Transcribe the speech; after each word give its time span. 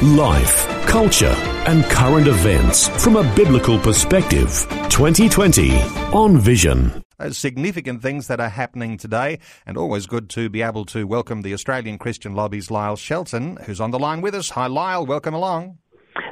Life, 0.00 0.66
culture, 0.86 1.34
and 1.66 1.84
current 1.84 2.26
events 2.26 2.88
from 3.04 3.14
a 3.14 3.34
biblical 3.36 3.78
perspective. 3.78 4.48
2020 4.88 5.80
on 6.12 6.38
Vision. 6.38 7.04
Those 7.18 7.38
significant 7.38 8.02
things 8.02 8.26
that 8.26 8.40
are 8.40 8.48
happening 8.48 8.96
today, 8.96 9.38
and 9.64 9.76
always 9.76 10.06
good 10.06 10.28
to 10.30 10.48
be 10.48 10.60
able 10.60 10.84
to 10.86 11.06
welcome 11.06 11.42
the 11.42 11.54
Australian 11.54 11.98
Christian 11.98 12.34
Lobby's 12.34 12.68
Lyle 12.68 12.96
Shelton, 12.96 13.58
who's 13.64 13.80
on 13.80 13.92
the 13.92 13.98
line 13.98 14.22
with 14.22 14.34
us. 14.34 14.50
Hi, 14.50 14.66
Lyle. 14.66 15.06
Welcome 15.06 15.34
along. 15.34 15.78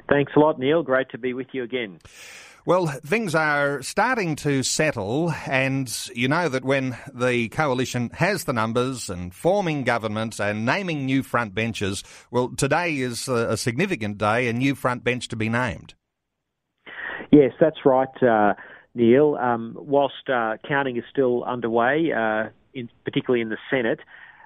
Thanks 0.08 0.32
a 0.34 0.40
lot, 0.40 0.58
Neil. 0.58 0.82
Great 0.82 1.08
to 1.10 1.18
be 1.18 1.32
with 1.32 1.46
you 1.52 1.62
again. 1.62 2.00
Well, 2.70 2.86
things 2.86 3.34
are 3.34 3.82
starting 3.82 4.36
to 4.36 4.62
settle, 4.62 5.34
and 5.48 5.92
you 6.14 6.28
know 6.28 6.48
that 6.48 6.64
when 6.64 6.96
the 7.12 7.48
coalition 7.48 8.10
has 8.10 8.44
the 8.44 8.52
numbers 8.52 9.10
and 9.10 9.34
forming 9.34 9.82
government 9.82 10.38
and 10.38 10.64
naming 10.64 11.04
new 11.04 11.24
front 11.24 11.52
benches, 11.52 12.04
well, 12.30 12.50
today 12.56 12.98
is 12.98 13.26
a 13.26 13.56
significant 13.56 14.18
day, 14.18 14.46
a 14.46 14.52
new 14.52 14.76
front 14.76 15.02
bench 15.02 15.26
to 15.30 15.36
be 15.36 15.48
named. 15.48 15.94
Yes, 17.32 17.50
that's 17.58 17.84
right, 17.84 18.22
uh, 18.22 18.54
Neil. 18.94 19.34
Um, 19.34 19.74
whilst 19.76 20.30
uh, 20.32 20.58
counting 20.68 20.96
is 20.96 21.02
still 21.10 21.42
underway, 21.42 22.12
uh, 22.16 22.50
in, 22.72 22.88
particularly 23.02 23.40
in 23.40 23.48
the 23.48 23.58
Senate, 23.68 23.98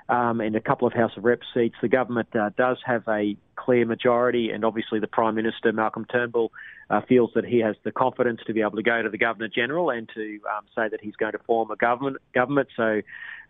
um, 0.09 0.41
and 0.41 0.55
a 0.55 0.61
couple 0.61 0.87
of 0.87 0.93
House 0.93 1.13
of 1.17 1.25
Reps 1.25 1.47
seats, 1.55 1.77
the 1.81 1.89
government 1.89 2.29
uh, 2.37 2.51
does 2.59 2.77
have 2.85 3.05
a 3.09 3.37
clear 3.57 3.87
majority, 3.87 4.51
and 4.51 4.65
obviously 4.65 5.01
the 5.01 5.07
Prime 5.07 5.35
Minister, 5.35 5.73
Malcolm 5.73 6.05
Turnbull, 6.05 6.53
uh, 6.91 7.01
feels 7.09 7.31
that 7.35 7.47
he 7.47 7.61
has 7.61 7.75
the 7.85 7.93
confidence 7.93 8.41
to 8.47 8.53
be 8.53 8.61
able 8.61 8.77
to 8.77 8.83
go 8.83 9.03
to 9.03 9.09
the 9.09 9.17
Governor 9.17 9.49
General 9.49 9.89
and 9.89 10.09
to 10.15 10.41
um, 10.55 10.65
say 10.75 10.89
that 10.91 11.01
he's 11.01 11.17
going 11.17 11.33
to 11.33 11.39
form 11.39 11.71
a 11.71 11.77
government. 11.77 12.19
government. 12.35 12.69
So 12.77 13.01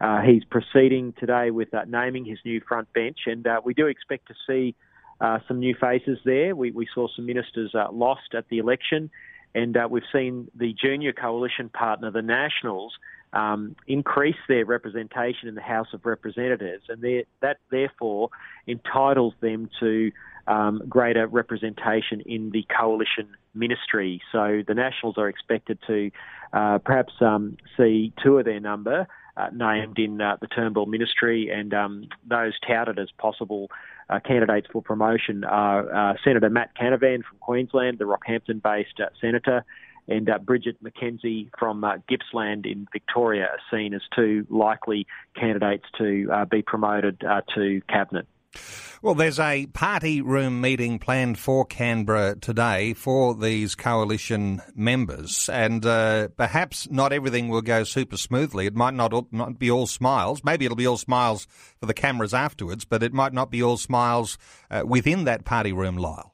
uh, 0.00 0.20
he's 0.20 0.44
proceeding 0.44 1.12
today 1.18 1.50
with 1.50 1.74
uh, 1.74 1.84
naming 1.88 2.24
his 2.24 2.38
new 2.44 2.60
front 2.60 2.92
bench, 2.92 3.18
and 3.26 3.44
uh, 3.44 3.60
we 3.64 3.74
do 3.74 3.86
expect 3.86 4.28
to 4.28 4.34
see 4.46 4.76
uh, 5.20 5.40
some 5.48 5.58
new 5.58 5.74
faces 5.80 6.18
there. 6.24 6.54
We, 6.54 6.70
we 6.70 6.86
saw 6.94 7.08
some 7.16 7.26
ministers 7.26 7.74
lost 7.92 8.34
at 8.34 8.48
the 8.48 8.58
election, 8.58 9.10
and 9.56 9.76
we've 9.90 10.02
seen 10.12 10.48
the 10.54 10.72
junior 10.72 11.12
coalition 11.12 11.68
partner, 11.68 12.12
the 12.12 12.22
Nationals, 12.22 12.92
um, 13.34 13.76
increase 13.86 14.36
their 14.48 14.64
representation 14.64 15.48
in 15.48 15.54
the 15.54 15.60
House 15.60 15.88
of 15.92 16.06
Representatives, 16.06 16.84
and 16.88 17.02
that 17.40 17.56
therefore 17.70 18.30
entitles 18.66 19.34
them 19.40 19.68
to 19.80 20.12
um, 20.46 20.82
greater 20.88 21.26
representation 21.26 22.20
in 22.20 22.50
the 22.50 22.64
coalition 22.76 23.28
ministry. 23.54 24.20
So 24.30 24.62
the 24.66 24.74
Nationals 24.74 25.16
are 25.18 25.28
expected 25.28 25.78
to 25.86 26.10
uh, 26.52 26.78
perhaps 26.78 27.12
um, 27.20 27.56
see 27.76 28.12
two 28.22 28.38
of 28.38 28.44
their 28.44 28.60
number 28.60 29.08
uh, 29.36 29.48
named 29.52 29.98
in 29.98 30.20
uh, 30.20 30.36
the 30.40 30.46
Turnbull 30.46 30.86
ministry, 30.86 31.50
and 31.50 31.74
um, 31.74 32.08
those 32.28 32.52
touted 32.66 32.98
as 32.98 33.08
possible 33.18 33.68
uh, 34.10 34.20
candidates 34.20 34.68
for 34.70 34.82
promotion 34.82 35.44
are 35.44 35.92
uh, 35.92 36.14
Senator 36.22 36.50
Matt 36.50 36.70
Canavan 36.76 37.24
from 37.24 37.38
Queensland, 37.40 37.98
the 37.98 38.04
Rockhampton 38.04 38.62
based 38.62 39.00
uh, 39.00 39.06
senator 39.20 39.64
and 40.08 40.28
uh, 40.28 40.38
Bridget 40.38 40.76
McKenzie 40.82 41.50
from 41.58 41.84
uh, 41.84 41.96
Gippsland 42.08 42.66
in 42.66 42.86
Victoria 42.92 43.44
are 43.44 43.76
seen 43.76 43.94
as 43.94 44.02
two 44.14 44.46
likely 44.50 45.06
candidates 45.38 45.84
to 45.98 46.28
uh, 46.32 46.44
be 46.44 46.62
promoted 46.62 47.22
uh, 47.24 47.40
to 47.54 47.80
cabinet. 47.88 48.26
Well, 49.02 49.14
there's 49.14 49.40
a 49.40 49.66
party 49.66 50.22
room 50.22 50.60
meeting 50.60 50.98
planned 50.98 51.38
for 51.38 51.66
Canberra 51.66 52.36
today 52.36 52.94
for 52.94 53.34
these 53.34 53.74
coalition 53.74 54.62
members, 54.74 55.50
and 55.50 55.84
uh, 55.84 56.28
perhaps 56.28 56.88
not 56.90 57.12
everything 57.12 57.48
will 57.48 57.62
go 57.62 57.84
super 57.84 58.16
smoothly. 58.16 58.66
It 58.66 58.74
might 58.74 58.94
not, 58.94 59.32
not 59.32 59.58
be 59.58 59.70
all 59.70 59.86
smiles. 59.86 60.42
Maybe 60.42 60.64
it'll 60.64 60.76
be 60.76 60.86
all 60.86 60.96
smiles 60.96 61.46
for 61.78 61.86
the 61.86 61.94
cameras 61.94 62.32
afterwards, 62.32 62.84
but 62.84 63.02
it 63.02 63.12
might 63.12 63.34
not 63.34 63.50
be 63.50 63.62
all 63.62 63.76
smiles 63.76 64.38
uh, 64.70 64.84
within 64.86 65.24
that 65.24 65.44
party 65.44 65.72
room, 65.72 65.98
Lyle. 65.98 66.33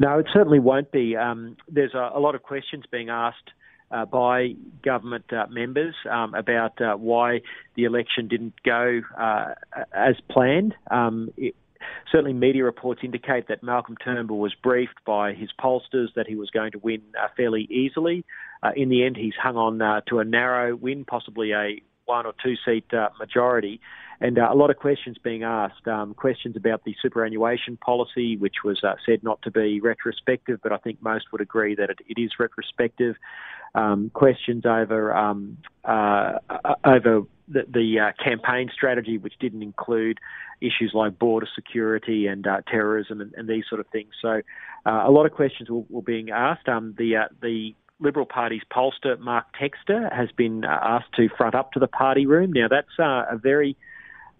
No, 0.00 0.18
it 0.18 0.26
certainly 0.32 0.60
won't 0.60 0.90
be. 0.90 1.14
Um, 1.14 1.58
there's 1.68 1.92
a, 1.92 2.12
a, 2.14 2.20
lot 2.20 2.34
of 2.34 2.42
questions 2.42 2.84
being 2.90 3.10
asked 3.10 3.50
uh, 3.90 4.06
by 4.06 4.54
government 4.82 5.30
uh, 5.30 5.44
members 5.50 5.94
um, 6.10 6.34
about 6.34 6.80
uh, 6.80 6.94
why 6.94 7.42
the 7.74 7.84
election 7.84 8.26
didn't 8.26 8.54
go 8.64 9.02
uh, 9.18 9.52
as 9.92 10.14
planned. 10.30 10.74
Um, 10.90 11.28
it, 11.36 11.54
certainly, 12.10 12.32
media 12.32 12.64
reports 12.64 13.02
indicate 13.04 13.48
that 13.48 13.62
Malcolm 13.62 13.94
Turnbull 14.02 14.38
was 14.38 14.54
briefed 14.54 15.04
by 15.04 15.34
his 15.34 15.50
pollsters 15.60 16.14
that 16.16 16.26
he 16.26 16.34
was 16.34 16.48
going 16.48 16.72
to 16.72 16.78
win 16.78 17.02
uh, 17.22 17.28
fairly 17.36 17.68
easily. 17.70 18.24
Uh, 18.62 18.70
in 18.74 18.88
the 18.88 19.04
end, 19.04 19.18
he's 19.18 19.34
hung 19.40 19.58
on 19.58 20.02
to 20.08 20.18
a 20.18 20.24
narrow 20.24 20.74
win, 20.74 21.04
possibly 21.04 21.52
a 21.52 21.82
one 22.06 22.24
or 22.24 22.32
two 22.42 22.54
seat 22.64 22.86
majority 23.18 23.82
and 24.20 24.38
uh, 24.38 24.48
a 24.50 24.54
lot 24.54 24.70
of 24.70 24.76
questions 24.76 25.16
being 25.22 25.42
asked. 25.42 25.86
Um, 25.88 26.14
questions 26.14 26.56
about 26.56 26.84
the 26.84 26.94
superannuation 27.00 27.78
policy, 27.78 28.36
which 28.36 28.56
was 28.64 28.82
uh, 28.84 28.94
said 29.06 29.22
not 29.22 29.40
to 29.42 29.50
be 29.50 29.80
retrospective, 29.80 30.60
but 30.62 30.72
I 30.72 30.76
think 30.76 31.02
most 31.02 31.32
would 31.32 31.40
agree 31.40 31.74
that 31.74 31.90
it, 31.90 31.98
it 32.06 32.20
is 32.20 32.32
retrospective. 32.38 33.16
Um, 33.74 34.10
questions 34.12 34.66
over 34.66 35.14
um, 35.14 35.56
uh, 35.84 36.32
over 36.84 37.22
the, 37.48 37.64
the 37.68 38.00
uh, 38.00 38.22
campaign 38.22 38.70
strategy, 38.72 39.16
which 39.16 39.34
didn't 39.40 39.62
include 39.62 40.18
issues 40.60 40.90
like 40.92 41.18
border 41.18 41.48
security 41.54 42.26
and 42.26 42.46
uh, 42.46 42.60
terrorism 42.70 43.20
and, 43.20 43.32
and, 43.34 43.48
these 43.48 43.64
sort 43.68 43.80
of 43.80 43.86
things. 43.86 44.10
So, 44.20 44.42
uh, 44.84 45.04
a 45.06 45.10
lot 45.10 45.24
of 45.24 45.32
questions 45.32 45.70
were, 45.70 45.84
were 45.88 46.02
being 46.02 46.30
asked. 46.30 46.68
Um, 46.68 46.94
the 46.98 47.28
the 47.40 47.74
Liberal 48.00 48.26
Party's 48.26 48.62
pollster, 48.70 49.18
Mark 49.18 49.46
Textor, 49.58 50.14
has 50.14 50.30
been 50.32 50.64
asked 50.64 51.12
to 51.16 51.28
front 51.36 51.54
up 51.54 51.72
to 51.72 51.78
the 51.78 51.86
party 51.86 52.26
room. 52.26 52.52
Now, 52.52 52.66
that's 52.68 52.98
a 52.98 53.36
very 53.36 53.76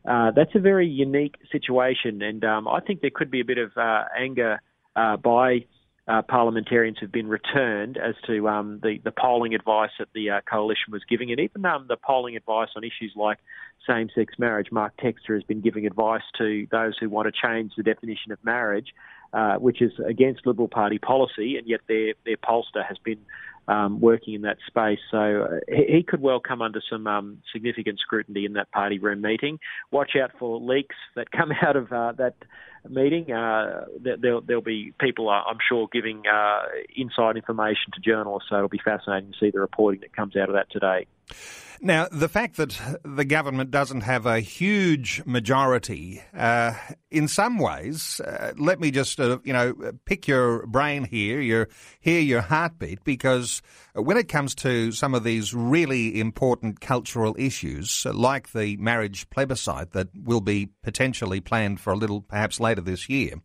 uh, 0.08 0.30
that's 0.34 0.54
a 0.54 0.60
very 0.60 0.88
unique 0.88 1.36
situation, 1.52 2.22
and 2.22 2.44
um, 2.44 2.66
I 2.68 2.80
think 2.80 3.00
there 3.00 3.10
could 3.14 3.30
be 3.30 3.40
a 3.40 3.44
bit 3.44 3.58
of 3.58 3.76
uh, 3.76 4.04
anger 4.18 4.60
uh, 4.96 5.16
by 5.16 5.66
uh, 6.08 6.22
parliamentarians 6.22 6.98
who've 6.98 7.12
been 7.12 7.28
returned 7.28 7.96
as 7.96 8.14
to 8.26 8.48
um, 8.48 8.80
the, 8.82 8.98
the 9.04 9.12
polling 9.12 9.54
advice 9.54 9.90
that 9.98 10.08
the 10.14 10.30
uh, 10.30 10.40
coalition 10.50 10.90
was 10.90 11.02
giving, 11.08 11.30
and 11.30 11.38
even 11.38 11.64
um, 11.64 11.86
the 11.88 11.96
polling 11.96 12.36
advice 12.36 12.68
on 12.74 12.82
issues 12.82 13.12
like 13.14 13.38
same-sex 13.86 14.34
marriage. 14.38 14.68
Mark 14.72 14.96
Textor 14.96 15.34
has 15.34 15.44
been 15.44 15.60
giving 15.60 15.86
advice 15.86 16.22
to 16.38 16.66
those 16.70 16.96
who 16.98 17.08
want 17.08 17.32
to 17.32 17.48
change 17.48 17.72
the 17.76 17.82
definition 17.82 18.32
of 18.32 18.38
marriage, 18.42 18.94
uh, 19.32 19.56
which 19.56 19.80
is 19.80 19.92
against 20.06 20.46
Liberal 20.46 20.68
Party 20.68 20.98
policy, 20.98 21.56
and 21.56 21.68
yet 21.68 21.80
their 21.86 22.14
their 22.24 22.36
pollster 22.36 22.84
has 22.86 22.98
been 23.04 23.18
um, 23.70 24.00
working 24.00 24.34
in 24.34 24.42
that 24.42 24.58
space. 24.66 24.98
So 25.10 25.18
uh, 25.18 25.60
he, 25.68 26.02
could 26.02 26.20
well 26.20 26.40
come 26.40 26.60
under 26.60 26.82
some 26.90 27.06
um, 27.06 27.38
significant 27.52 28.00
scrutiny 28.00 28.44
in 28.44 28.54
that 28.54 28.70
party 28.72 28.98
room 28.98 29.22
meeting. 29.22 29.60
Watch 29.92 30.12
out 30.20 30.32
for 30.38 30.58
leaks 30.60 30.96
that 31.14 31.30
come 31.30 31.52
out 31.62 31.76
of 31.76 31.92
uh, 31.92 32.12
that 32.18 32.34
meeting. 32.88 33.30
Uh, 33.30 33.84
there'll, 34.00 34.40
there'll, 34.40 34.62
be 34.62 34.92
people, 35.00 35.28
uh, 35.28 35.42
I'm 35.48 35.58
sure, 35.66 35.88
giving 35.92 36.22
uh, 36.26 36.62
inside 36.96 37.36
information 37.36 37.92
to 37.94 38.00
journalists. 38.00 38.48
So 38.50 38.56
it'll 38.56 38.68
be 38.68 38.80
fascinating 38.84 39.32
to 39.32 39.38
see 39.38 39.50
the 39.50 39.60
reporting 39.60 40.00
that 40.00 40.14
comes 40.14 40.36
out 40.36 40.48
of 40.48 40.54
that 40.54 40.70
today. 40.70 41.06
Now, 41.82 42.08
the 42.12 42.28
fact 42.28 42.56
that 42.56 42.78
the 43.04 43.24
government 43.24 43.70
doesn't 43.70 44.02
have 44.02 44.26
a 44.26 44.40
huge 44.40 45.22
majority, 45.24 46.22
uh, 46.36 46.74
in 47.10 47.26
some 47.26 47.58
ways, 47.58 48.20
uh, 48.20 48.52
let 48.58 48.80
me 48.80 48.90
just, 48.90 49.18
uh, 49.18 49.38
you 49.44 49.54
know, 49.54 49.74
pick 50.04 50.28
your 50.28 50.66
brain 50.66 51.04
here, 51.04 51.40
your, 51.40 51.70
hear 51.98 52.20
your 52.20 52.42
heartbeat, 52.42 53.02
because 53.02 53.62
when 53.94 54.18
it 54.18 54.28
comes 54.28 54.54
to 54.56 54.92
some 54.92 55.14
of 55.14 55.24
these 55.24 55.54
really 55.54 56.20
important 56.20 56.80
cultural 56.80 57.34
issues, 57.38 58.04
like 58.04 58.52
the 58.52 58.76
marriage 58.76 59.30
plebiscite 59.30 59.92
that 59.92 60.08
will 60.14 60.42
be 60.42 60.68
potentially 60.82 61.40
planned 61.40 61.80
for 61.80 61.94
a 61.94 61.96
little 61.96 62.20
perhaps 62.20 62.60
later 62.60 62.82
this 62.82 63.08
year, 63.08 63.36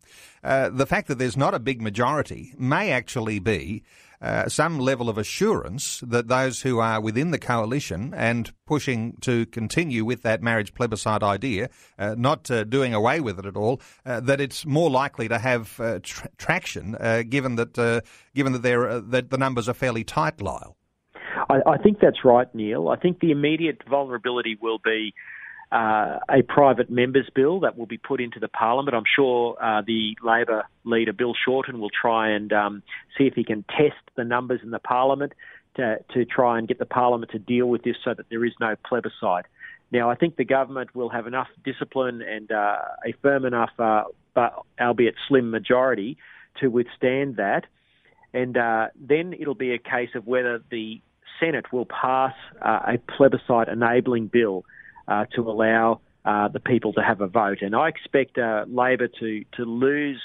uh, 0.44 0.68
the 0.68 0.86
fact 0.86 1.08
that 1.08 1.18
there's 1.18 1.38
not 1.38 1.54
a 1.54 1.58
big 1.58 1.80
majority 1.80 2.52
may 2.58 2.92
actually 2.92 3.38
be 3.38 3.82
uh, 4.20 4.48
some 4.48 4.78
level 4.78 5.08
of 5.08 5.18
assurance 5.18 6.02
that 6.06 6.28
those 6.28 6.62
who 6.62 6.78
are 6.78 7.00
within 7.00 7.30
the 7.30 7.38
coalition 7.38 8.14
and 8.14 8.52
pushing 8.66 9.16
to 9.20 9.46
continue 9.46 10.04
with 10.04 10.22
that 10.22 10.42
marriage 10.42 10.74
plebiscite 10.74 11.22
idea, 11.22 11.68
uh, 11.98 12.14
not 12.16 12.50
uh, 12.50 12.64
doing 12.64 12.94
away 12.94 13.20
with 13.20 13.38
it 13.38 13.46
at 13.46 13.56
all, 13.56 13.80
uh, 14.04 14.20
that 14.20 14.40
it's 14.40 14.64
more 14.66 14.90
likely 14.90 15.28
to 15.28 15.38
have 15.38 15.78
uh, 15.80 15.98
tra- 16.02 16.30
traction, 16.38 16.96
given 17.28 17.56
that 17.56 18.02
given 18.34 18.52
that, 18.52 19.04
that 19.10 19.30
the 19.30 19.38
numbers 19.38 19.68
are 19.68 19.74
fairly 19.74 20.04
tight, 20.04 20.40
Lyle. 20.40 20.76
I, 21.48 21.60
I 21.66 21.78
think 21.78 22.00
that's 22.00 22.24
right, 22.24 22.52
Neil. 22.54 22.88
I 22.88 22.96
think 22.96 23.20
the 23.20 23.30
immediate 23.30 23.82
vulnerability 23.88 24.56
will 24.60 24.78
be 24.82 25.14
uh, 25.72 26.18
a 26.28 26.42
private 26.42 26.90
members 26.90 27.28
bill 27.34 27.60
that 27.60 27.76
will 27.76 27.86
be 27.86 27.98
put 27.98 28.20
into 28.20 28.38
the 28.38 28.48
parliament. 28.48 28.94
I'm 28.96 29.04
sure 29.04 29.56
uh, 29.62 29.82
the 29.86 30.16
Labor 30.22 30.64
leader 30.84 31.12
Bill 31.12 31.34
Shorten 31.44 31.80
will 31.80 31.90
try 31.90 32.30
and 32.30 32.52
um, 32.52 32.82
see 33.18 33.24
if 33.24 33.34
he 33.34 33.44
can 33.44 33.64
test 33.76 34.00
the 34.16 34.24
numbers 34.24 34.60
in 34.62 34.70
the 34.70 34.78
parliament 34.78 35.32
to, 35.76 35.98
to 36.14 36.24
try 36.24 36.58
and 36.58 36.68
get 36.68 36.78
the 36.78 36.86
parliament 36.86 37.32
to 37.32 37.38
deal 37.38 37.66
with 37.66 37.82
this 37.82 37.96
so 38.04 38.14
that 38.14 38.26
there 38.30 38.44
is 38.44 38.52
no 38.60 38.76
plebiscite. 38.86 39.46
Now, 39.92 40.10
I 40.10 40.14
think 40.14 40.36
the 40.36 40.44
government 40.44 40.94
will 40.94 41.08
have 41.10 41.26
enough 41.26 41.48
discipline 41.64 42.22
and 42.22 42.50
uh, 42.50 42.78
a 43.04 43.12
firm 43.22 43.44
enough, 43.44 43.70
uh, 43.78 44.04
but 44.34 44.54
albeit 44.80 45.14
slim 45.28 45.50
majority, 45.50 46.16
to 46.60 46.68
withstand 46.68 47.36
that. 47.36 47.64
And 48.32 48.56
uh, 48.56 48.88
then 48.98 49.34
it'll 49.38 49.54
be 49.54 49.72
a 49.72 49.78
case 49.78 50.10
of 50.14 50.26
whether 50.26 50.60
the 50.70 51.00
Senate 51.40 51.72
will 51.72 51.86
pass 51.86 52.34
uh, 52.60 52.80
a 52.86 52.98
plebiscite 52.98 53.68
enabling 53.68 54.28
bill 54.28 54.64
uh, 55.08 55.24
to 55.34 55.50
allow 55.50 56.00
uh, 56.24 56.48
the 56.48 56.60
people 56.60 56.92
to 56.94 57.02
have 57.02 57.20
a 57.20 57.28
vote. 57.28 57.58
And 57.62 57.74
I 57.74 57.88
expect 57.88 58.38
Labor 58.38 59.08
to 59.20 59.44
to 59.56 59.64
lose. 59.64 60.20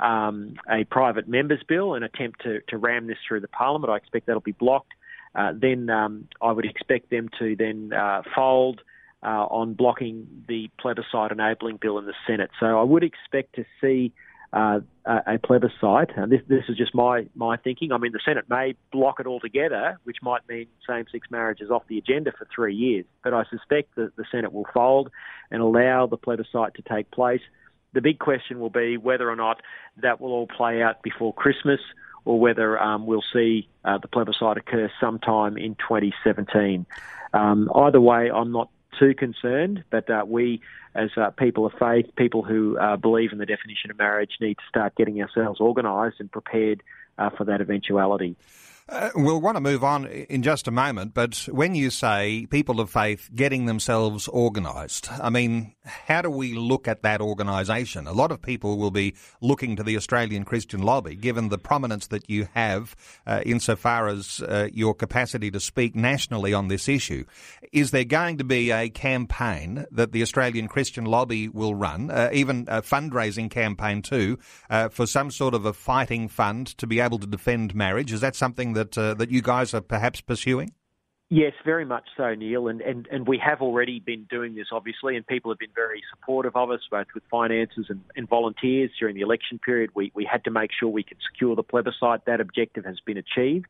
Um, 0.00 0.56
a 0.68 0.82
private 0.82 1.28
members 1.28 1.62
bill 1.68 1.94
and 1.94 2.04
attempt 2.04 2.42
to, 2.42 2.60
to 2.66 2.76
ram 2.76 3.06
this 3.06 3.16
through 3.28 3.38
the 3.38 3.48
parliament. 3.48 3.92
I 3.92 3.96
expect 3.96 4.26
that'll 4.26 4.40
be 4.40 4.50
blocked. 4.50 4.92
Uh, 5.36 5.52
then 5.54 5.88
um, 5.88 6.28
I 6.42 6.50
would 6.50 6.64
expect 6.64 7.10
them 7.10 7.28
to 7.38 7.54
then 7.54 7.92
uh, 7.92 8.22
fold 8.34 8.80
uh, 9.22 9.46
on 9.46 9.74
blocking 9.74 10.26
the 10.48 10.70
plebiscite 10.78 11.32
enabling 11.32 11.78
bill 11.78 11.98
in 11.98 12.06
the 12.06 12.14
Senate. 12.26 12.50
So 12.60 12.78
I 12.78 12.82
would 12.82 13.02
expect 13.02 13.54
to 13.54 13.64
see 13.80 14.12
uh, 14.54 14.78
a, 15.04 15.38
plebiscite. 15.38 16.10
And 16.16 16.30
this, 16.30 16.40
this 16.46 16.62
is 16.68 16.76
just 16.76 16.94
my, 16.94 17.26
my 17.34 17.56
thinking. 17.56 17.90
I 17.90 17.98
mean, 17.98 18.12
the 18.12 18.20
Senate 18.24 18.44
may 18.48 18.76
block 18.92 19.18
it 19.18 19.26
altogether, 19.26 19.98
which 20.04 20.18
might 20.22 20.48
mean 20.48 20.66
same 20.88 21.06
sex 21.10 21.26
marriage 21.28 21.60
is 21.60 21.70
off 21.70 21.82
the 21.88 21.98
agenda 21.98 22.32
for 22.32 22.46
three 22.54 22.74
years. 22.74 23.04
But 23.24 23.34
I 23.34 23.44
suspect 23.50 23.96
that 23.96 24.14
the 24.16 24.24
Senate 24.30 24.52
will 24.52 24.66
fold 24.72 25.10
and 25.50 25.60
allow 25.60 26.06
the 26.06 26.16
plebiscite 26.16 26.74
to 26.74 26.82
take 26.82 27.10
place. 27.10 27.40
The 27.94 28.00
big 28.00 28.20
question 28.20 28.60
will 28.60 28.70
be 28.70 28.96
whether 28.96 29.28
or 29.28 29.36
not 29.36 29.60
that 30.02 30.20
will 30.20 30.30
all 30.30 30.46
play 30.46 30.82
out 30.82 31.02
before 31.02 31.34
Christmas 31.34 31.80
or 32.24 32.38
whether 32.38 32.80
um, 32.80 33.06
we'll 33.06 33.24
see 33.32 33.68
uh, 33.84 33.98
the 33.98 34.08
plebiscite 34.08 34.56
occur 34.56 34.90
sometime 35.00 35.58
in 35.58 35.74
2017. 35.74 36.86
Um, 37.32 37.70
either 37.74 38.00
way, 38.00 38.30
I'm 38.30 38.52
not 38.52 38.70
too 38.98 39.14
concerned, 39.14 39.84
but 39.90 40.08
uh, 40.10 40.24
we, 40.26 40.60
as 40.94 41.10
uh, 41.16 41.30
people 41.30 41.66
of 41.66 41.72
faith, 41.78 42.06
people 42.16 42.42
who 42.42 42.78
uh, 42.78 42.96
believe 42.96 43.32
in 43.32 43.38
the 43.38 43.46
definition 43.46 43.90
of 43.90 43.98
marriage, 43.98 44.32
need 44.40 44.58
to 44.58 44.64
start 44.68 44.94
getting 44.94 45.20
ourselves 45.22 45.60
organised 45.60 46.20
and 46.20 46.30
prepared 46.30 46.82
uh, 47.18 47.30
for 47.30 47.44
that 47.44 47.60
eventuality. 47.60 48.36
Uh, 48.86 49.08
we'll 49.14 49.40
want 49.40 49.56
to 49.56 49.62
move 49.62 49.82
on 49.82 50.04
in 50.06 50.42
just 50.42 50.68
a 50.68 50.70
moment, 50.70 51.14
but 51.14 51.48
when 51.50 51.74
you 51.74 51.88
say 51.88 52.46
people 52.50 52.80
of 52.80 52.90
faith 52.90 53.30
getting 53.34 53.64
themselves 53.64 54.28
organised, 54.28 55.10
I 55.10 55.30
mean, 55.30 55.74
how 55.84 56.20
do 56.20 56.28
we 56.28 56.52
look 56.52 56.86
at 56.86 57.00
that 57.00 57.22
organisation? 57.22 58.06
A 58.06 58.12
lot 58.12 58.30
of 58.30 58.42
people 58.42 58.76
will 58.76 58.90
be 58.90 59.14
looking 59.40 59.74
to 59.76 59.82
the 59.82 59.96
Australian 59.96 60.44
Christian 60.44 60.82
Lobby, 60.82 61.16
given 61.16 61.48
the 61.48 61.56
prominence 61.56 62.08
that 62.08 62.28
you 62.28 62.46
have 62.52 62.94
uh, 63.26 63.40
insofar 63.46 64.06
as 64.08 64.42
uh, 64.42 64.68
your 64.70 64.94
capacity 64.94 65.50
to 65.50 65.60
speak 65.60 65.96
nationally 65.96 66.52
on 66.52 66.68
this 66.68 66.86
issue. 66.86 67.24
Is 67.72 67.90
there 67.90 68.04
going 68.04 68.36
to 68.36 68.44
be 68.44 68.70
a 68.70 68.90
campaign 68.90 69.86
that 69.92 70.12
the 70.12 70.20
Australian 70.20 70.68
Christian 70.68 71.06
Lobby 71.06 71.48
will 71.48 71.74
run, 71.74 72.10
uh, 72.10 72.28
even 72.34 72.66
a 72.68 72.82
fundraising 72.82 73.50
campaign 73.50 74.02
too, 74.02 74.38
uh, 74.68 74.90
for 74.90 75.06
some 75.06 75.30
sort 75.30 75.54
of 75.54 75.64
a 75.64 75.72
fighting 75.72 76.28
fund 76.28 76.66
to 76.76 76.86
be 76.86 77.00
able 77.00 77.18
to 77.18 77.26
defend 77.26 77.74
marriage? 77.74 78.12
Is 78.12 78.20
that 78.20 78.36
something 78.36 78.73
that 78.74 78.98
uh, 78.98 79.14
that 79.14 79.30
you 79.30 79.42
guys 79.42 79.74
are 79.74 79.80
perhaps 79.80 80.20
pursuing? 80.20 80.72
Yes, 81.30 81.52
very 81.64 81.84
much 81.84 82.04
so, 82.16 82.34
Neil. 82.34 82.68
And, 82.68 82.80
and, 82.82 83.08
and 83.10 83.26
we 83.26 83.38
have 83.38 83.62
already 83.62 83.98
been 83.98 84.24
doing 84.30 84.54
this, 84.54 84.66
obviously, 84.70 85.16
and 85.16 85.26
people 85.26 85.50
have 85.50 85.58
been 85.58 85.72
very 85.74 86.02
supportive 86.10 86.54
of 86.54 86.70
us, 86.70 86.80
both 86.90 87.06
with 87.14 87.24
finances 87.30 87.86
and, 87.88 88.02
and 88.14 88.28
volunteers 88.28 88.90
during 89.00 89.14
the 89.16 89.22
election 89.22 89.58
period. 89.58 89.90
We, 89.94 90.12
we 90.14 90.28
had 90.30 90.44
to 90.44 90.50
make 90.50 90.70
sure 90.78 90.88
we 90.90 91.02
could 91.02 91.16
secure 91.32 91.56
the 91.56 91.62
plebiscite. 91.62 92.26
That 92.26 92.40
objective 92.40 92.84
has 92.84 93.00
been 93.00 93.16
achieved. 93.16 93.66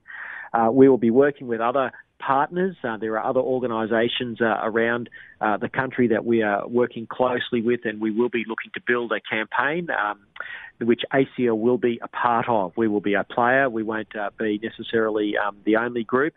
Uh, 0.53 0.71
we 0.73 0.89
will 0.89 0.99
be 0.99 1.11
working 1.11 1.47
with 1.47 1.61
other 1.61 1.93
partners. 2.19 2.76
Uh, 2.82 2.96
there 2.96 3.19
are 3.19 3.25
other 3.25 3.40
organisations 3.40 4.40
uh, 4.40 4.61
around 4.62 5.08
uh, 5.40 5.56
the 5.56 5.69
country 5.69 6.08
that 6.08 6.25
we 6.25 6.43
are 6.43 6.66
working 6.66 7.06
closely 7.06 7.62
with, 7.62 7.81
and 7.84 8.00
we 8.00 8.11
will 8.11 8.28
be 8.28 8.44
looking 8.49 8.70
to 8.75 8.81
build 8.87 9.12
a 9.12 9.20
campaign. 9.20 9.88
Um, 9.90 10.20
which 10.81 11.02
ACL 11.12 11.56
will 11.56 11.78
be 11.78 12.00
a 12.02 12.08
part 12.08 12.49
of. 12.49 12.72
We 12.76 12.88
will 12.88 13.00
be 13.00 13.14
a 13.14 13.25
player. 13.25 13.70
We 13.70 13.82
won't 13.82 14.14
uh, 14.16 14.31
be 14.37 14.61
necessarily 14.62 15.34
um, 15.37 15.56
the 15.64 15.76
only 15.76 16.02
group, 16.02 16.34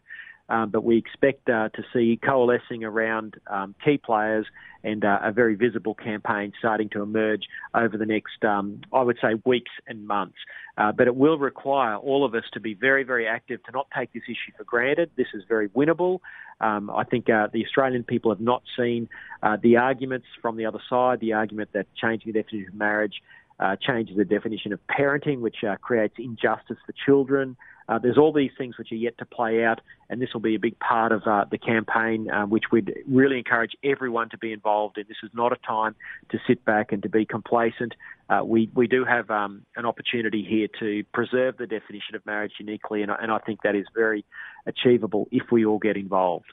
um, 0.49 0.69
but 0.69 0.83
we 0.83 0.97
expect 0.97 1.49
uh, 1.49 1.69
to 1.69 1.83
see 1.93 2.19
coalescing 2.23 2.83
around 2.83 3.35
um, 3.47 3.75
key 3.83 3.97
players 3.97 4.45
and 4.83 5.03
uh, 5.03 5.19
a 5.21 5.31
very 5.31 5.55
visible 5.55 5.93
campaign 5.93 6.53
starting 6.57 6.89
to 6.89 7.01
emerge 7.01 7.43
over 7.73 7.97
the 7.97 8.05
next, 8.05 8.43
um, 8.43 8.81
I 8.93 9.01
would 9.01 9.17
say, 9.21 9.41
weeks 9.45 9.71
and 9.87 10.07
months. 10.07 10.37
Uh, 10.77 10.91
but 10.91 11.07
it 11.07 11.15
will 11.15 11.37
require 11.37 11.95
all 11.95 12.23
of 12.23 12.35
us 12.35 12.43
to 12.53 12.59
be 12.59 12.73
very, 12.73 13.03
very 13.03 13.27
active, 13.27 13.63
to 13.63 13.71
not 13.71 13.87
take 13.97 14.13
this 14.13 14.23
issue 14.27 14.55
for 14.57 14.63
granted. 14.63 15.09
This 15.17 15.27
is 15.33 15.43
very 15.47 15.69
winnable. 15.69 16.19
Um, 16.61 16.89
I 16.89 17.03
think 17.03 17.29
uh, 17.29 17.47
the 17.51 17.65
Australian 17.65 18.03
people 18.03 18.31
have 18.31 18.39
not 18.39 18.63
seen 18.77 19.09
uh, 19.43 19.57
the 19.61 19.77
arguments 19.77 20.27
from 20.41 20.55
the 20.55 20.65
other 20.65 20.79
side, 20.89 21.19
the 21.19 21.33
argument 21.33 21.71
that 21.73 21.87
changing 21.95 22.31
the 22.31 22.41
definition 22.41 22.69
of 22.69 22.75
marriage 22.75 23.21
uh, 23.59 23.75
changes 23.75 24.15
the 24.15 24.25
definition 24.25 24.71
of 24.71 24.79
parenting, 24.87 25.39
which 25.41 25.63
uh, 25.67 25.75
creates 25.77 26.15
injustice 26.17 26.77
for 26.85 26.93
children. 27.05 27.57
Uh, 27.89 27.97
there's 27.99 28.17
all 28.17 28.33
these 28.33 28.51
things 28.57 28.77
which 28.77 28.91
are 28.91 28.95
yet 28.95 29.17
to 29.17 29.25
play 29.25 29.63
out, 29.63 29.79
and 30.09 30.21
this 30.21 30.33
will 30.33 30.41
be 30.41 30.55
a 30.55 30.59
big 30.59 30.77
part 30.79 31.11
of 31.11 31.23
uh, 31.25 31.45
the 31.49 31.57
campaign, 31.57 32.29
uh, 32.29 32.45
which 32.45 32.65
we'd 32.71 32.93
really 33.07 33.37
encourage 33.37 33.71
everyone 33.83 34.29
to 34.29 34.37
be 34.37 34.51
involved 34.51 34.97
in. 34.97 35.05
This 35.07 35.17
is 35.23 35.29
not 35.33 35.53
a 35.53 35.57
time 35.57 35.95
to 36.29 36.39
sit 36.47 36.65
back 36.65 36.91
and 36.91 37.01
to 37.03 37.09
be 37.09 37.25
complacent. 37.25 37.93
Uh, 38.29 38.41
we 38.43 38.69
we 38.73 38.87
do 38.87 39.05
have 39.05 39.31
um, 39.31 39.65
an 39.77 39.85
opportunity 39.85 40.43
here 40.43 40.67
to 40.79 41.03
preserve 41.13 41.57
the 41.57 41.67
definition 41.67 42.15
of 42.15 42.25
marriage 42.25 42.53
uniquely, 42.59 43.01
and, 43.01 43.11
and 43.11 43.31
I 43.31 43.37
think 43.39 43.61
that 43.61 43.75
is 43.75 43.85
very 43.95 44.25
achievable 44.65 45.29
if 45.31 45.51
we 45.51 45.65
all 45.65 45.79
get 45.79 45.95
involved. 45.95 46.51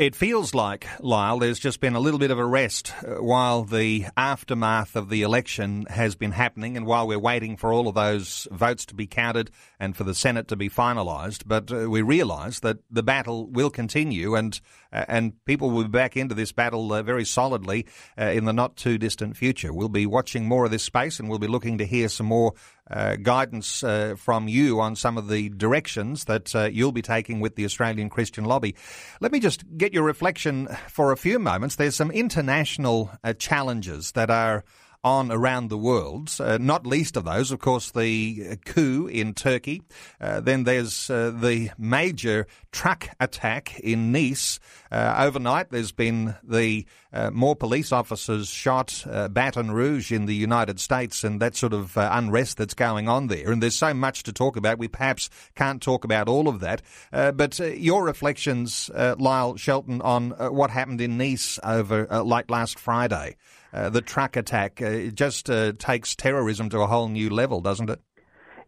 It 0.00 0.16
feels 0.16 0.54
like, 0.54 0.88
Lyle, 1.00 1.40
there's 1.40 1.58
just 1.58 1.78
been 1.78 1.94
a 1.94 2.00
little 2.00 2.18
bit 2.18 2.30
of 2.30 2.38
a 2.38 2.46
rest 2.46 2.94
uh, 3.06 3.22
while 3.22 3.64
the 3.64 4.06
aftermath 4.16 4.96
of 4.96 5.10
the 5.10 5.20
election 5.20 5.84
has 5.90 6.14
been 6.14 6.32
happening 6.32 6.78
and 6.78 6.86
while 6.86 7.06
we're 7.06 7.18
waiting 7.18 7.58
for 7.58 7.70
all 7.70 7.86
of 7.86 7.94
those 7.94 8.48
votes 8.50 8.86
to 8.86 8.94
be 8.94 9.06
counted 9.06 9.50
and 9.78 9.94
for 9.94 10.04
the 10.04 10.14
Senate 10.14 10.48
to 10.48 10.56
be 10.56 10.70
finalised. 10.70 11.42
But 11.44 11.70
uh, 11.70 11.90
we 11.90 12.00
realise 12.00 12.60
that 12.60 12.78
the 12.90 13.02
battle 13.02 13.46
will 13.48 13.68
continue 13.68 14.36
and 14.36 14.58
uh, 14.90 15.04
and 15.06 15.44
people 15.44 15.70
will 15.70 15.82
be 15.82 15.90
back 15.90 16.16
into 16.16 16.34
this 16.34 16.50
battle 16.50 16.90
uh, 16.94 17.02
very 17.02 17.26
solidly 17.26 17.86
uh, 18.18 18.24
in 18.24 18.46
the 18.46 18.54
not 18.54 18.76
too 18.76 18.96
distant 18.96 19.36
future. 19.36 19.70
We'll 19.70 19.90
be 19.90 20.06
watching 20.06 20.46
more 20.46 20.64
of 20.64 20.70
this 20.70 20.82
space 20.82 21.20
and 21.20 21.28
we'll 21.28 21.38
be 21.38 21.46
looking 21.46 21.76
to 21.76 21.84
hear 21.84 22.08
some 22.08 22.26
more 22.26 22.54
uh, 22.90 23.16
guidance 23.16 23.82
uh, 23.82 24.14
from 24.16 24.48
you 24.48 24.80
on 24.80 24.96
some 24.96 25.16
of 25.16 25.28
the 25.28 25.48
directions 25.50 26.24
that 26.24 26.54
uh, 26.54 26.64
you'll 26.64 26.92
be 26.92 27.02
taking 27.02 27.40
with 27.40 27.56
the 27.56 27.64
Australian 27.64 28.10
Christian 28.10 28.44
Lobby. 28.44 28.74
Let 29.20 29.32
me 29.32 29.40
just 29.40 29.64
get 29.76 29.92
your 29.92 30.02
reflection 30.02 30.68
for 30.88 31.12
a 31.12 31.16
few 31.16 31.38
moments. 31.38 31.76
There's 31.76 31.96
some 31.96 32.10
international 32.10 33.10
uh, 33.22 33.32
challenges 33.34 34.12
that 34.12 34.30
are 34.30 34.64
on 35.02 35.32
around 35.32 35.68
the 35.68 35.78
world, 35.78 36.30
uh, 36.40 36.58
not 36.60 36.86
least 36.86 37.16
of 37.16 37.24
those, 37.24 37.50
of 37.50 37.58
course, 37.58 37.90
the 37.90 38.58
coup 38.64 39.06
in 39.06 39.32
Turkey. 39.32 39.82
Uh, 40.20 40.40
then 40.40 40.64
there's 40.64 41.08
uh, 41.08 41.30
the 41.30 41.70
major 41.78 42.46
truck 42.70 43.08
attack 43.18 43.78
in 43.80 44.12
Nice. 44.12 44.60
Uh, 44.90 45.14
overnight, 45.18 45.70
there's 45.70 45.92
been 45.92 46.34
the 46.42 46.84
uh, 47.12 47.30
more 47.30 47.56
police 47.56 47.92
officers 47.92 48.48
shot 48.48 49.04
Baton 49.30 49.70
Rouge 49.70 50.12
in 50.12 50.26
the 50.26 50.34
United 50.34 50.78
States 50.78 51.24
and 51.24 51.40
that 51.40 51.56
sort 51.56 51.72
of 51.72 51.96
unrest 51.96 52.58
that's 52.58 52.74
going 52.74 53.08
on 53.08 53.28
there. 53.28 53.50
And 53.50 53.62
there's 53.62 53.76
so 53.76 53.94
much 53.94 54.22
to 54.24 54.32
talk 54.32 54.56
about. 54.56 54.78
We 54.78 54.88
perhaps 54.88 55.30
can't 55.54 55.82
talk 55.82 56.04
about 56.04 56.28
all 56.28 56.46
of 56.46 56.60
that. 56.60 56.82
but 57.10 57.58
your 57.58 58.04
reflections, 58.04 58.90
Lyle 58.94 59.56
Shelton, 59.56 60.00
on 60.02 60.30
what 60.30 60.70
happened 60.70 61.00
in 61.00 61.16
Nice 61.16 61.58
over 61.64 62.06
like 62.22 62.50
last 62.50 62.78
Friday. 62.78 63.36
Uh, 63.72 63.88
the 63.88 64.00
truck 64.00 64.36
attack. 64.36 64.80
Uh, 64.82 64.86
it 64.86 65.14
just 65.14 65.48
uh, 65.48 65.72
takes 65.78 66.16
terrorism 66.16 66.68
to 66.70 66.80
a 66.80 66.86
whole 66.86 67.08
new 67.08 67.30
level, 67.30 67.60
doesn't 67.60 67.88
it? 67.88 68.00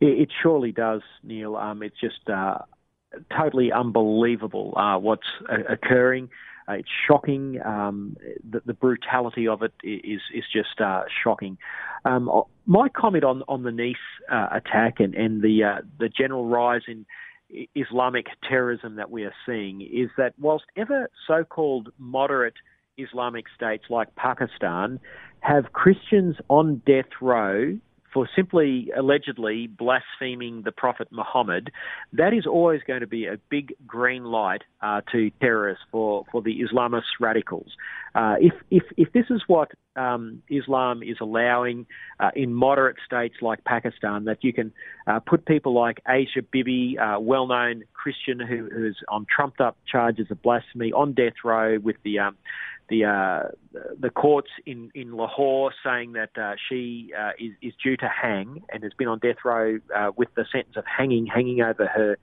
It, 0.01 0.29
surely 0.43 0.73
does, 0.73 1.03
Neil. 1.23 1.57
Um, 1.57 1.83
it's 1.83 1.99
just 2.01 2.29
uh, 2.29 2.59
totally 3.37 3.73
unbelievable 3.73 4.75
uh, 4.77 4.99
what's 4.99 5.27
occurring. 5.69 6.29
it's 6.69 6.89
shocking. 7.07 7.61
Um, 7.65 8.17
the, 8.49 8.63
the, 8.65 8.75
brutality 8.75 9.47
of 9.47 9.63
it 9.63 9.73
is 9.85 10.21
is 10.35 10.45
just 10.53 10.81
shocking. 11.23 11.59
Um, 12.05 12.31
my 12.67 12.89
comment 12.89 13.23
on, 13.23 13.43
on 13.47 13.63
the 13.63 13.71
Nice 13.71 13.95
attack 14.29 14.99
and, 14.99 15.15
and 15.15 15.41
the 15.43 15.83
the 16.01 16.09
general 16.09 16.47
rise 16.47 16.83
in 16.89 17.07
Islamic 17.75 18.27
terrorism 18.49 18.97
that 18.97 19.11
we 19.11 19.25
are 19.25 19.35
seeing 19.47 19.83
is 19.83 20.11
that 20.17 20.35
whilst 20.39 20.65
ever 20.77 21.11
so-called 21.27 21.91
moderate 21.99 22.55
Islamic 22.97 23.47
states 23.55 23.85
like 23.91 24.15
Pakistan 24.17 25.01
have 25.41 25.73
Christians 25.73 26.37
on 26.49 26.83
death 26.87 27.11
row 27.21 27.79
for 28.13 28.29
simply 28.37 28.91
allegedly 28.97 29.67
blaspheming 29.67 30.63
the 30.65 30.73
Prophet 30.73 31.09
Muhammad, 31.11 31.73
that 32.13 32.35
is 32.35 32.47
always 32.47 32.83
going 32.87 33.01
to 33.01 33.07
be 33.07 33.27
a 33.27 33.39
big 33.49 33.75
green 33.87 34.25
light 34.25 34.63
uh, 34.83 35.01
to 35.13 35.31
terrorists 35.41 35.85
for, 35.91 36.25
for 36.31 36.43
the 36.43 36.61
Islamist 36.61 37.03
radicals. 37.21 37.73
Uh, 38.15 38.35
if, 38.39 38.53
if, 38.71 38.83
if 38.97 39.13
this 39.13 39.25
is 39.31 39.43
what 39.47 39.71
um, 39.97 40.43
Islam 40.51 41.03
is 41.03 41.17
allowing 41.21 41.87
uh, 42.21 42.31
in 42.37 42.53
moderate 42.53 42.97
states 43.05 43.37
like 43.41 43.65
Pakistan, 43.65 44.25
that 44.25 44.45
you 44.45 44.53
can 44.53 44.73
uh, 45.07 45.21
put 45.21 45.47
people 45.47 45.75
like 45.75 46.03
Asia 46.07 46.43
Bibi, 46.43 46.99
uh, 46.99 47.19
well 47.19 47.47
known 47.47 47.85
Christian 47.95 48.39
who, 48.41 48.69
who's 48.71 48.99
on 49.09 49.27
trumped 49.35 49.61
up 49.61 49.79
charges 49.91 50.31
of 50.31 50.43
blasphemy, 50.43 50.93
on 50.93 51.15
death 51.15 51.35
row 51.45 51.79
with 51.79 51.97
the 52.05 52.19
um, 52.19 52.37
the 52.93 53.07
uh, 53.07 53.49
the 53.99 54.11
courts 54.11 54.51
in, 54.67 54.91
in 54.95 55.17
Lahore 55.17 55.73
saying 55.83 56.13
that 56.13 56.37
uh, 56.37 56.55
she 56.69 57.11
uh, 57.19 57.31
is, 57.39 57.53
is 57.63 57.73
due 57.83 57.97
to 57.97 58.09
hang 58.09 58.63
and 58.71 58.83
has 58.83 58.93
been 58.93 59.09
on 59.09 59.19
death 59.19 59.39
row 59.45 59.79
uh, 59.97 60.11
with 60.15 60.29
the 60.35 60.45
sentence 60.53 60.77
of 60.77 60.85
hanging 60.85 61.27
hanging 61.27 61.63
over 61.63 61.87
her 61.87 62.19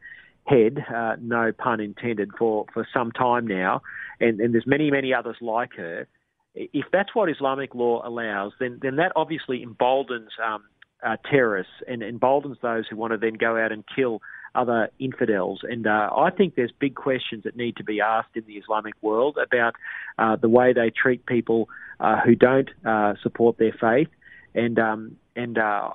head, 0.46 0.86
uh, 0.96 1.16
no 1.20 1.52
pun 1.52 1.80
intended, 1.80 2.30
for, 2.38 2.66
for 2.74 2.88
some 2.94 3.12
time 3.12 3.46
now, 3.46 3.82
and, 4.20 4.40
and 4.40 4.54
there's 4.54 4.68
many 4.68 4.92
many 4.92 5.12
others 5.12 5.38
like 5.42 5.74
her. 5.76 6.08
If 6.54 6.86
that's 6.92 7.16
what 7.16 7.30
Islamic 7.30 7.74
law 7.74 8.08
allows, 8.08 8.54
then 8.60 8.80
then 8.82 8.98
that 8.98 9.12
obviously 9.16 9.64
emboldens 9.64 10.30
um, 10.44 10.64
uh, 11.04 11.18
terrorists 11.30 11.74
and 11.88 12.04
emboldens 12.04 12.58
those 12.62 12.86
who 12.88 12.96
want 12.96 13.12
to 13.14 13.18
then 13.18 13.34
go 13.34 13.58
out 13.58 13.72
and 13.72 13.84
kill 13.96 14.22
other 14.56 14.90
infidels. 15.00 15.62
And 15.64 15.88
uh, 15.88 16.10
I 16.16 16.30
think 16.30 16.56
there's 16.56 16.72
big 16.80 16.96
questions 16.96 17.44
that 17.44 17.56
need 17.56 17.78
to 17.78 17.84
be 17.84 18.02
asked 18.02 18.36
in 18.36 18.44
the 18.46 18.54
Islamic 18.54 18.94
world 19.02 19.38
about 19.38 19.76
uh, 20.18 20.36
the 20.36 20.50
way 20.50 20.74
they 20.74 20.90
treat 20.90 21.26
people 21.26 21.70
uh, 22.00 22.18
who 22.22 22.36
don't 22.36 22.70
uh, 22.86 23.14
support 23.22 23.58
their 23.58 23.74
faith. 23.74 24.10
And 24.56 24.80
um, 24.80 25.18
and 25.36 25.58
uh, 25.58 25.92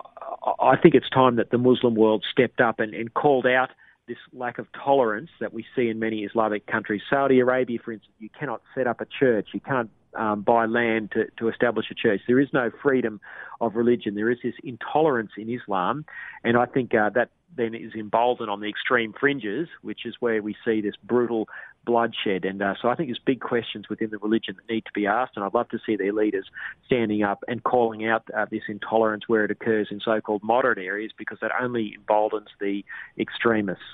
I 0.60 0.76
think 0.76 0.94
it's 0.94 1.10
time 1.10 1.36
that 1.36 1.50
the 1.50 1.58
Muslim 1.58 1.94
world 1.94 2.24
stepped 2.30 2.60
up 2.60 2.80
and, 2.80 2.94
and 2.94 3.12
called 3.12 3.46
out 3.46 3.70
this 4.06 4.18
lack 4.32 4.58
of 4.58 4.66
tolerance 4.72 5.30
that 5.40 5.52
we 5.52 5.64
see 5.74 5.88
in 5.88 5.98
many 5.98 6.24
Islamic 6.24 6.66
countries. 6.66 7.02
Saudi 7.08 7.40
Arabia, 7.40 7.78
for 7.84 7.92
instance, 7.92 8.14
you 8.18 8.28
cannot 8.38 8.60
set 8.74 8.86
up 8.86 9.00
a 9.00 9.06
church, 9.06 9.48
you 9.52 9.60
can't 9.60 9.90
um, 10.14 10.42
buy 10.42 10.66
land 10.66 11.12
to, 11.12 11.26
to 11.38 11.48
establish 11.48 11.86
a 11.90 11.94
church. 11.94 12.20
There 12.26 12.38
is 12.38 12.48
no 12.52 12.70
freedom 12.82 13.20
of 13.60 13.74
religion. 13.76 14.14
There 14.14 14.30
is 14.30 14.38
this 14.42 14.54
intolerance 14.62 15.32
in 15.36 15.50
Islam, 15.50 16.04
and 16.44 16.56
I 16.56 16.66
think 16.66 16.94
uh, 16.94 17.10
that 17.10 17.30
then 17.56 17.74
is 17.74 17.94
emboldened 17.94 18.50
on 18.50 18.60
the 18.60 18.68
extreme 18.68 19.12
fringes, 19.18 19.68
which 19.82 20.04
is 20.04 20.14
where 20.20 20.42
we 20.42 20.56
see 20.64 20.80
this 20.80 20.94
brutal 21.02 21.48
bloodshed. 21.84 22.44
And 22.44 22.62
uh, 22.62 22.74
so 22.80 22.88
I 22.88 22.94
think 22.94 23.08
there's 23.08 23.20
big 23.24 23.40
questions 23.40 23.88
within 23.88 24.10
the 24.10 24.18
religion 24.18 24.56
that 24.56 24.72
need 24.72 24.84
to 24.86 24.92
be 24.92 25.06
asked, 25.06 25.32
and 25.36 25.44
I'd 25.44 25.54
love 25.54 25.68
to 25.70 25.78
see 25.84 25.96
their 25.96 26.12
leaders 26.12 26.46
standing 26.86 27.22
up 27.22 27.44
and 27.48 27.62
calling 27.62 28.06
out 28.06 28.24
uh, 28.36 28.46
this 28.50 28.62
intolerance 28.68 29.24
where 29.26 29.44
it 29.44 29.50
occurs 29.50 29.88
in 29.90 30.00
so-called 30.00 30.42
moderate 30.42 30.78
areas, 30.78 31.12
because 31.16 31.38
that 31.40 31.52
only 31.60 31.94
emboldens 31.96 32.48
the 32.60 32.84
extremists. 33.18 33.84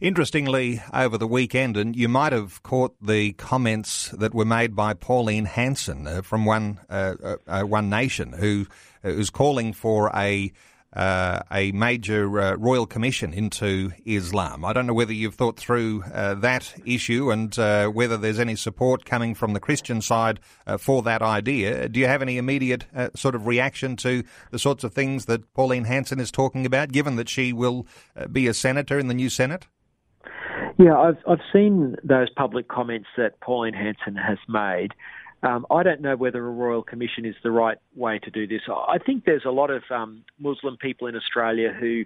Interestingly, 0.00 0.80
over 0.94 1.18
the 1.18 1.26
weekend, 1.26 1.76
and 1.76 1.96
you 1.96 2.08
might 2.08 2.32
have 2.32 2.62
caught 2.62 2.94
the 3.02 3.32
comments 3.32 4.10
that 4.10 4.32
were 4.32 4.44
made 4.44 4.76
by 4.76 4.94
Pauline 4.94 5.44
Hanson 5.44 6.06
uh, 6.06 6.22
from 6.22 6.44
One 6.44 6.78
uh, 6.88 7.14
uh, 7.22 7.36
uh 7.48 7.62
One 7.62 7.90
Nation, 7.90 8.32
who 8.32 8.66
is 9.02 9.28
calling 9.28 9.72
for 9.72 10.10
a 10.14 10.52
uh, 10.92 11.40
a 11.52 11.72
major 11.72 12.40
uh, 12.40 12.54
royal 12.56 12.86
commission 12.86 13.32
into 13.32 13.92
Islam. 14.04 14.64
I 14.64 14.72
don't 14.72 14.86
know 14.86 14.94
whether 14.94 15.12
you've 15.12 15.34
thought 15.34 15.58
through 15.58 16.02
uh, 16.12 16.34
that 16.36 16.74
issue 16.84 17.30
and 17.30 17.56
uh, 17.58 17.88
whether 17.88 18.16
there's 18.16 18.40
any 18.40 18.56
support 18.56 19.04
coming 19.04 19.34
from 19.34 19.52
the 19.52 19.60
Christian 19.60 20.02
side 20.02 20.40
uh, 20.66 20.76
for 20.76 21.02
that 21.02 21.22
idea. 21.22 21.88
Do 21.88 22.00
you 22.00 22.06
have 22.06 22.22
any 22.22 22.38
immediate 22.38 22.86
sort 23.14 23.34
of 23.34 23.46
reaction 23.46 23.96
to 23.96 24.24
the 24.50 24.58
sorts 24.58 24.84
of 24.84 24.92
things 24.92 25.26
that 25.26 25.52
Pauline 25.54 25.84
Hanson 25.84 26.18
is 26.18 26.30
talking 26.30 26.66
about, 26.66 26.90
given 26.92 27.16
that 27.16 27.28
she 27.28 27.52
will 27.52 27.86
be 28.30 28.46
a 28.46 28.54
senator 28.54 28.98
in 28.98 29.08
the 29.08 29.14
new 29.14 29.28
Senate? 29.28 29.66
Yeah, 30.78 30.96
I've 30.96 31.18
I've 31.28 31.42
seen 31.52 31.96
those 32.02 32.28
public 32.30 32.68
comments 32.68 33.08
that 33.16 33.38
Pauline 33.40 33.74
Hanson 33.74 34.16
has 34.16 34.38
made. 34.48 34.92
Um, 35.42 35.66
I 35.70 35.82
don't 35.82 36.00
know 36.00 36.16
whether 36.16 36.46
a 36.46 36.50
royal 36.50 36.82
commission 36.82 37.24
is 37.24 37.34
the 37.42 37.50
right 37.50 37.78
way 37.96 38.18
to 38.18 38.30
do 38.30 38.46
this. 38.46 38.62
I 38.68 38.98
think 38.98 39.24
there's 39.24 39.44
a 39.46 39.50
lot 39.50 39.70
of 39.70 39.82
um, 39.90 40.24
Muslim 40.38 40.76
people 40.76 41.06
in 41.06 41.16
Australia 41.16 41.72
who 41.72 42.04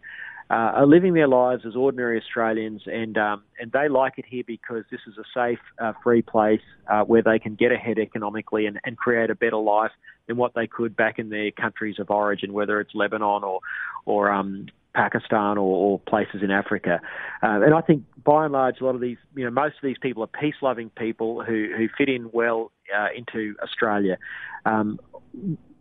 uh, 0.50 0.54
are 0.54 0.86
living 0.86 1.14
their 1.14 1.26
lives 1.26 1.64
as 1.66 1.74
ordinary 1.74 2.20
Australians, 2.20 2.82
and 2.86 3.16
um, 3.16 3.42
and 3.58 3.72
they 3.72 3.88
like 3.88 4.18
it 4.18 4.26
here 4.28 4.44
because 4.46 4.84
this 4.90 5.00
is 5.06 5.14
a 5.18 5.24
safe, 5.34 5.58
uh, 5.80 5.94
free 6.02 6.22
place 6.22 6.60
uh, 6.88 7.02
where 7.02 7.22
they 7.22 7.38
can 7.38 7.54
get 7.54 7.72
ahead 7.72 7.98
economically 7.98 8.66
and, 8.66 8.78
and 8.84 8.96
create 8.96 9.30
a 9.30 9.34
better 9.34 9.56
life 9.56 9.92
than 10.26 10.36
what 10.36 10.52
they 10.54 10.66
could 10.66 10.94
back 10.94 11.18
in 11.18 11.30
their 11.30 11.50
countries 11.50 11.96
of 11.98 12.10
origin, 12.10 12.52
whether 12.52 12.78
it's 12.80 12.94
Lebanon 12.94 13.42
or 13.42 13.60
or 14.04 14.30
um, 14.30 14.66
Pakistan 14.94 15.58
or, 15.58 15.76
or 15.76 15.98
places 16.00 16.42
in 16.42 16.50
Africa. 16.50 17.00
Uh, 17.42 17.60
and 17.62 17.74
I 17.74 17.80
think 17.80 18.04
by 18.22 18.44
and 18.44 18.52
large, 18.52 18.80
a 18.80 18.84
lot 18.84 18.94
of 18.94 19.00
these, 19.00 19.18
you 19.34 19.44
know, 19.44 19.50
most 19.50 19.76
of 19.76 19.82
these 19.82 19.98
people 20.00 20.22
are 20.22 20.28
peace 20.28 20.54
loving 20.62 20.90
people 20.90 21.42
who, 21.42 21.68
who 21.76 21.88
fit 21.98 22.08
in 22.08 22.30
well 22.32 22.70
uh, 22.96 23.08
into 23.16 23.54
Australia. 23.62 24.18
Um, 24.64 24.98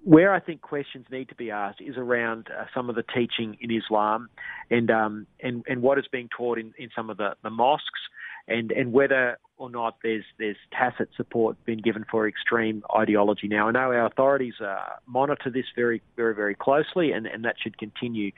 where 0.03 0.33
I 0.33 0.41
think 0.41 0.61
questions 0.61 1.05
need 1.09 1.29
to 1.29 1.35
be 1.35 1.49
asked 1.49 1.79
is 1.79 1.95
around 1.95 2.49
uh, 2.49 2.65
some 2.73 2.89
of 2.89 2.95
the 2.95 3.03
teaching 3.03 3.57
in 3.61 3.71
Islam 3.71 4.27
and, 4.69 4.91
um, 4.91 5.27
and, 5.41 5.63
and 5.67 5.81
what 5.81 5.97
is 5.97 6.05
being 6.11 6.27
taught 6.35 6.57
in, 6.57 6.73
in 6.77 6.89
some 6.93 7.09
of 7.09 7.15
the, 7.15 7.35
the 7.41 7.49
mosques 7.49 8.01
and, 8.47 8.71
and 8.71 8.91
whether 8.91 9.37
or 9.57 9.69
not 9.69 9.97
there's 10.03 10.25
there's 10.37 10.57
tacit 10.71 11.09
support 11.15 11.55
being 11.63 11.79
given 11.79 12.03
for 12.09 12.27
extreme 12.27 12.83
ideology. 12.93 13.47
Now, 13.47 13.69
I 13.69 13.71
know 13.71 13.79
our 13.79 14.05
authorities 14.05 14.55
uh, 14.59 14.83
monitor 15.07 15.49
this 15.49 15.65
very, 15.75 16.01
very, 16.17 16.35
very 16.35 16.55
closely, 16.55 17.13
and, 17.13 17.25
and 17.25 17.45
that 17.45 17.55
should 17.61 17.77
continue. 17.77 18.31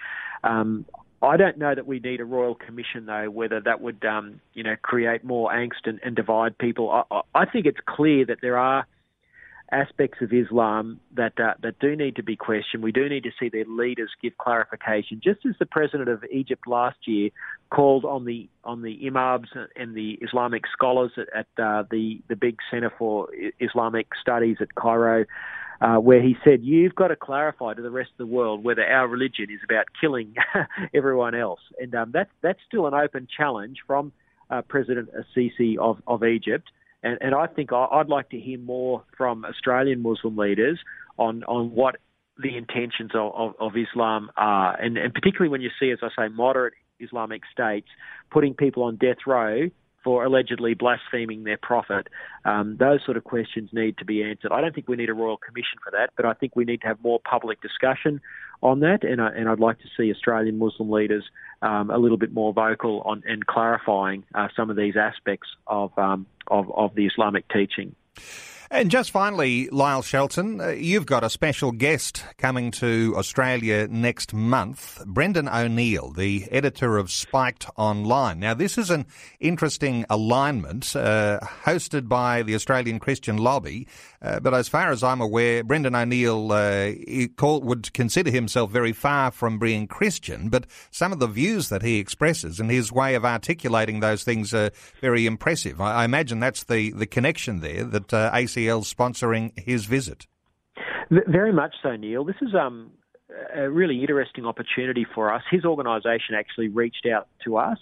Um, 0.43 0.85
I 1.21 1.37
don't 1.37 1.57
know 1.57 1.73
that 1.73 1.87
we 1.87 1.99
need 1.99 2.19
a 2.19 2.25
royal 2.25 2.55
commission, 2.55 3.05
though. 3.05 3.29
Whether 3.29 3.61
that 3.61 3.81
would, 3.81 4.03
um, 4.05 4.41
you 4.53 4.63
know, 4.63 4.75
create 4.81 5.23
more 5.23 5.51
angst 5.51 5.85
and, 5.85 5.99
and 6.03 6.15
divide 6.15 6.57
people. 6.57 7.05
I, 7.11 7.21
I 7.33 7.45
think 7.45 7.65
it's 7.65 7.79
clear 7.85 8.25
that 8.25 8.39
there 8.41 8.57
are 8.57 8.85
aspects 9.71 10.21
of 10.21 10.31
Islam 10.31 10.99
that 11.15 11.39
uh, 11.39 11.53
that 11.61 11.79
do 11.79 11.95
need 11.95 12.15
to 12.17 12.23
be 12.23 12.35
questioned. 12.35 12.83
We 12.83 12.91
do 12.91 13.09
need 13.09 13.23
to 13.23 13.31
see 13.39 13.49
their 13.49 13.65
leaders 13.65 14.11
give 14.21 14.37
clarification, 14.37 15.21
just 15.23 15.45
as 15.45 15.55
the 15.59 15.65
president 15.65 16.09
of 16.09 16.23
Egypt 16.31 16.67
last 16.67 16.97
year 17.05 17.29
called 17.71 18.05
on 18.05 18.25
the 18.25 18.47
on 18.63 18.81
the 18.81 19.07
imams 19.07 19.49
and 19.75 19.95
the 19.95 20.19
Islamic 20.21 20.63
scholars 20.71 21.11
at, 21.17 21.47
at 21.57 21.63
uh, 21.63 21.83
the 21.89 22.21
the 22.27 22.35
big 22.35 22.57
Centre 22.69 22.93
for 22.97 23.29
Islamic 23.59 24.07
Studies 24.19 24.57
at 24.59 24.75
Cairo. 24.75 25.25
Uh, 25.81 25.97
where 25.97 26.21
he 26.21 26.37
said, 26.43 26.61
You've 26.63 26.95
got 26.95 27.09
to 27.09 27.17
clarify 27.17 27.73
to 27.73 27.81
the 27.81 27.91
rest 27.91 28.11
of 28.11 28.17
the 28.17 28.33
world 28.33 28.63
whether 28.63 28.81
our 28.81 29.09
religion 29.09 29.47
is 29.49 29.59
about 29.63 29.87
killing 29.99 30.33
everyone 30.93 31.35
else. 31.35 31.59
And 31.79 31.93
um, 31.93 32.11
that's, 32.13 32.29
that's 32.41 32.59
still 32.65 32.87
an 32.87 32.93
open 32.93 33.27
challenge 33.35 33.79
from 33.85 34.13
uh, 34.49 34.61
President 34.61 35.09
el-Sisi 35.13 35.77
of, 35.77 35.97
of 36.07 36.23
Egypt. 36.23 36.69
And, 37.03 37.17
and 37.21 37.35
I 37.35 37.47
think 37.47 37.73
I'd 37.73 38.07
like 38.07 38.29
to 38.29 38.39
hear 38.39 38.57
more 38.57 39.03
from 39.17 39.45
Australian 39.45 40.01
Muslim 40.01 40.37
leaders 40.37 40.79
on, 41.17 41.43
on 41.43 41.71
what 41.71 41.97
the 42.37 42.57
intentions 42.57 43.11
of, 43.13 43.33
of, 43.35 43.53
of 43.59 43.71
Islam 43.77 44.29
are. 44.37 44.79
And, 44.79 44.97
and 44.97 45.13
particularly 45.13 45.49
when 45.49 45.61
you 45.61 45.69
see, 45.79 45.91
as 45.91 45.99
I 46.01 46.09
say, 46.17 46.29
moderate 46.29 46.73
Islamic 46.99 47.41
states 47.51 47.87
putting 48.31 48.53
people 48.53 48.83
on 48.83 48.95
death 48.95 49.17
row 49.27 49.69
for 50.05 50.23
allegedly 50.23 50.75
blaspheming 50.75 51.43
their 51.43 51.57
prophet. 51.57 52.07
Um, 52.45 52.77
those 52.79 53.03
sort 53.03 53.17
of 53.17 53.23
questions 53.23 53.71
need 53.73 53.97
to 53.97 54.05
be 54.05 54.23
answered. 54.23 54.51
I 54.51 54.61
don't 54.61 54.73
think 54.73 54.87
we 54.87 54.95
need 54.95 55.09
a 55.09 55.15
royal 55.15 55.37
commission 55.37 55.79
for 55.83 55.91
that, 55.91 56.11
but 56.15 56.25
I 56.25 56.33
think 56.33 56.55
we 56.55 56.63
need 56.63 56.81
to 56.81 56.87
have 56.87 57.03
more 57.03 57.19
public 57.19 57.59
discussion 57.61 58.21
on 58.61 58.81
that, 58.81 59.03
and, 59.03 59.19
I, 59.19 59.29
and 59.29 59.49
I'd 59.49 59.59
like 59.59 59.79
to 59.79 59.87
see 59.97 60.11
Australian 60.11 60.59
Muslim 60.59 60.89
leaders 60.89 61.23
um, 61.61 61.89
a 61.89 61.97
little 61.97 62.17
bit 62.17 62.31
more 62.31 62.53
vocal 62.53 63.01
on 63.01 63.23
and 63.27 63.45
clarifying 63.45 64.23
uh, 64.33 64.47
some 64.55 64.69
of 64.69 64.77
these 64.77 64.95
aspects 64.95 65.49
of, 65.67 65.97
um, 65.97 66.27
of, 66.47 66.71
of 66.71 66.93
the 66.95 67.07
Islamic 67.07 67.47
teaching. 67.49 67.95
And 68.75 68.91
just 68.91 69.11
finally, 69.11 69.69
Lyle 69.69 70.01
Shelton, 70.01 70.59
uh, 70.59 70.67
you've 70.71 71.05
got 71.05 71.23
a 71.23 71.29
special 71.29 71.71
guest 71.71 72.25
coming 72.37 72.71
to 72.71 73.13
Australia 73.15 73.87
next 73.89 74.33
month, 74.33 75.01
Brendan 75.05 75.47
O'Neill, 75.47 76.11
the 76.11 76.45
editor 76.51 76.97
of 76.97 77.09
Spiked 77.09 77.67
Online. 77.77 78.37
Now, 78.37 78.53
this 78.53 78.77
is 78.77 78.89
an 78.89 79.05
interesting 79.39 80.05
alignment 80.09 80.93
uh, 80.93 81.39
hosted 81.63 82.09
by 82.09 82.43
the 82.43 82.53
Australian 82.53 82.99
Christian 82.99 83.37
Lobby, 83.37 83.87
uh, 84.21 84.41
but 84.41 84.53
as 84.53 84.67
far 84.67 84.91
as 84.91 85.03
I'm 85.03 85.21
aware, 85.21 85.63
Brendan 85.63 85.95
O'Neill 85.95 86.51
uh, 86.51 86.91
call, 87.37 87.61
would 87.61 87.93
consider 87.93 88.29
himself 88.29 88.71
very 88.71 88.91
far 88.91 89.31
from 89.31 89.57
being 89.57 89.87
Christian, 89.87 90.49
but 90.49 90.65
some 90.91 91.13
of 91.13 91.19
the 91.19 91.27
views 91.27 91.69
that 91.69 91.81
he 91.81 91.97
expresses 91.97 92.59
and 92.59 92.69
his 92.69 92.91
way 92.91 93.15
of 93.15 93.23
articulating 93.23 94.01
those 94.01 94.25
things 94.25 94.53
are 94.53 94.71
very 94.99 95.25
impressive. 95.25 95.79
I, 95.79 96.01
I 96.01 96.03
imagine 96.03 96.41
that's 96.41 96.65
the, 96.65 96.91
the 96.91 97.05
connection 97.05 97.61
there 97.61 97.85
that 97.85 98.13
uh, 98.13 98.31
ACL 98.65 98.83
sponsoring 98.83 99.57
his 99.57 99.85
visit. 99.85 100.27
Very 101.09 101.53
much 101.53 101.75
so, 101.83 101.95
Neil. 101.95 102.23
This 102.23 102.35
is 102.41 102.55
um, 102.55 102.91
a 103.53 103.69
really 103.69 104.01
interesting 104.01 104.45
opportunity 104.45 105.05
for 105.13 105.33
us. 105.33 105.43
His 105.51 105.65
organisation 105.65 106.35
actually 106.35 106.69
reached 106.69 107.05
out 107.05 107.27
to 107.45 107.57
us 107.57 107.77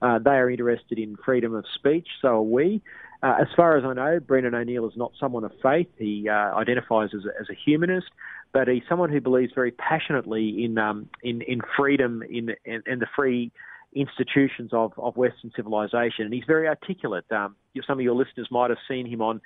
Uh, 0.00 0.18
they 0.18 0.30
are 0.30 0.50
interested 0.50 0.98
in 0.98 1.16
freedom 1.24 1.54
of 1.54 1.64
speech, 1.74 2.06
so 2.22 2.28
are 2.28 2.42
we. 2.42 2.80
Uh, 3.22 3.34
as 3.40 3.48
far 3.56 3.76
as 3.76 3.84
I 3.84 3.94
know, 3.94 4.20
Brendan 4.20 4.54
O'Neill 4.54 4.86
is 4.86 4.96
not 4.96 5.12
someone 5.18 5.42
of 5.42 5.52
faith. 5.60 5.88
He 5.98 6.28
uh, 6.28 6.54
identifies 6.54 7.10
as 7.14 7.24
a, 7.24 7.40
as 7.40 7.48
a 7.50 7.54
humanist, 7.54 8.06
but 8.52 8.68
he's 8.68 8.84
someone 8.88 9.10
who 9.10 9.20
believes 9.20 9.52
very 9.54 9.72
passionately 9.72 10.64
in 10.64 10.78
um, 10.78 11.08
in, 11.22 11.42
in 11.42 11.60
freedom 11.76 12.22
in, 12.22 12.54
in 12.64 12.98
the 13.00 13.08
free 13.16 13.50
institutions 13.94 14.70
of, 14.72 14.92
of 14.98 15.16
Western 15.16 15.50
civilization, 15.56 16.24
and 16.24 16.34
he's 16.34 16.44
very 16.46 16.68
articulate. 16.68 17.24
Um, 17.30 17.56
some 17.86 17.98
of 17.98 18.04
your 18.04 18.14
listeners 18.14 18.48
might 18.50 18.70
have 18.70 18.78
seen 18.88 19.06
him 19.06 19.22
on 19.22 19.40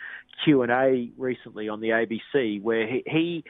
Q 0.45 0.63
and 0.63 0.73
A 0.73 1.11
recently 1.17 1.69
on 1.69 1.81
the 1.81 1.89
ABC, 1.89 2.61
where 2.61 2.87
he, 2.87 3.03
he 3.07 3.45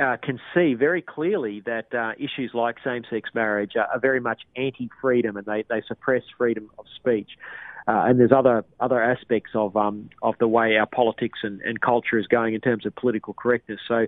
uh, 0.00 0.16
can 0.22 0.38
see 0.54 0.74
very 0.74 1.02
clearly 1.02 1.62
that 1.66 1.92
uh, 1.94 2.12
issues 2.16 2.52
like 2.54 2.76
same-sex 2.84 3.30
marriage 3.34 3.72
are, 3.76 3.88
are 3.92 3.98
very 3.98 4.20
much 4.20 4.42
anti-freedom, 4.56 5.36
and 5.36 5.46
they, 5.46 5.64
they 5.68 5.82
suppress 5.88 6.22
freedom 6.38 6.70
of 6.78 6.84
speech. 6.96 7.30
Uh, 7.88 8.04
and 8.06 8.20
there's 8.20 8.30
other 8.30 8.64
other 8.78 9.02
aspects 9.02 9.50
of 9.54 9.76
um, 9.76 10.10
of 10.22 10.34
the 10.38 10.46
way 10.46 10.76
our 10.76 10.86
politics 10.86 11.40
and, 11.42 11.60
and 11.62 11.80
culture 11.80 12.18
is 12.18 12.26
going 12.26 12.54
in 12.54 12.60
terms 12.60 12.86
of 12.86 12.94
political 12.94 13.34
correctness. 13.34 13.80
So 13.88 14.06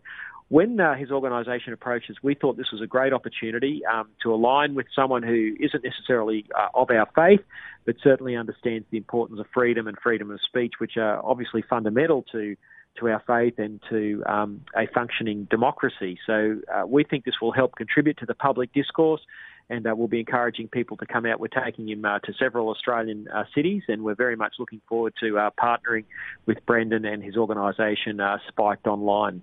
when 0.52 0.78
uh, 0.78 0.94
his 0.94 1.10
organisation 1.10 1.72
approaches, 1.72 2.18
we 2.22 2.34
thought 2.34 2.58
this 2.58 2.72
was 2.72 2.82
a 2.82 2.86
great 2.86 3.14
opportunity 3.14 3.80
um, 3.90 4.10
to 4.22 4.34
align 4.34 4.74
with 4.74 4.84
someone 4.94 5.22
who 5.22 5.54
isn't 5.58 5.82
necessarily 5.82 6.44
uh, 6.54 6.68
of 6.74 6.90
our 6.90 7.08
faith, 7.14 7.40
but 7.86 7.96
certainly 8.02 8.36
understands 8.36 8.86
the 8.90 8.98
importance 8.98 9.40
of 9.40 9.46
freedom 9.54 9.88
and 9.88 9.96
freedom 10.02 10.30
of 10.30 10.38
speech, 10.46 10.74
which 10.76 10.98
are 10.98 11.24
obviously 11.24 11.62
fundamental 11.62 12.22
to 12.32 12.54
to 12.98 13.08
our 13.08 13.22
faith 13.26 13.54
and 13.56 13.80
to 13.88 14.22
um, 14.26 14.60
a 14.76 14.86
functioning 14.88 15.48
democracy. 15.50 16.18
So 16.26 16.60
uh, 16.70 16.86
we 16.86 17.02
think 17.04 17.24
this 17.24 17.40
will 17.40 17.52
help 17.52 17.74
contribute 17.74 18.18
to 18.18 18.26
the 18.26 18.34
public 18.34 18.74
discourse. 18.74 19.22
And 19.70 19.86
uh, 19.86 19.94
we'll 19.96 20.08
be 20.08 20.20
encouraging 20.20 20.68
people 20.68 20.98
to 20.98 21.06
come 21.06 21.24
out. 21.24 21.40
We're 21.40 21.48
taking 21.64 21.88
him 21.88 22.04
uh, 22.04 22.18
to 22.18 22.34
several 22.34 22.68
Australian 22.68 23.26
uh, 23.28 23.44
cities, 23.54 23.84
and 23.88 24.02
we're 24.02 24.16
very 24.16 24.36
much 24.36 24.56
looking 24.58 24.82
forward 24.86 25.14
to 25.20 25.50
partnering 25.58 26.04
with 26.44 26.58
Brendan 26.66 27.06
and 27.06 27.22
his 27.22 27.38
organisation, 27.38 28.20
Spiked 28.50 28.86
Online. 28.86 29.40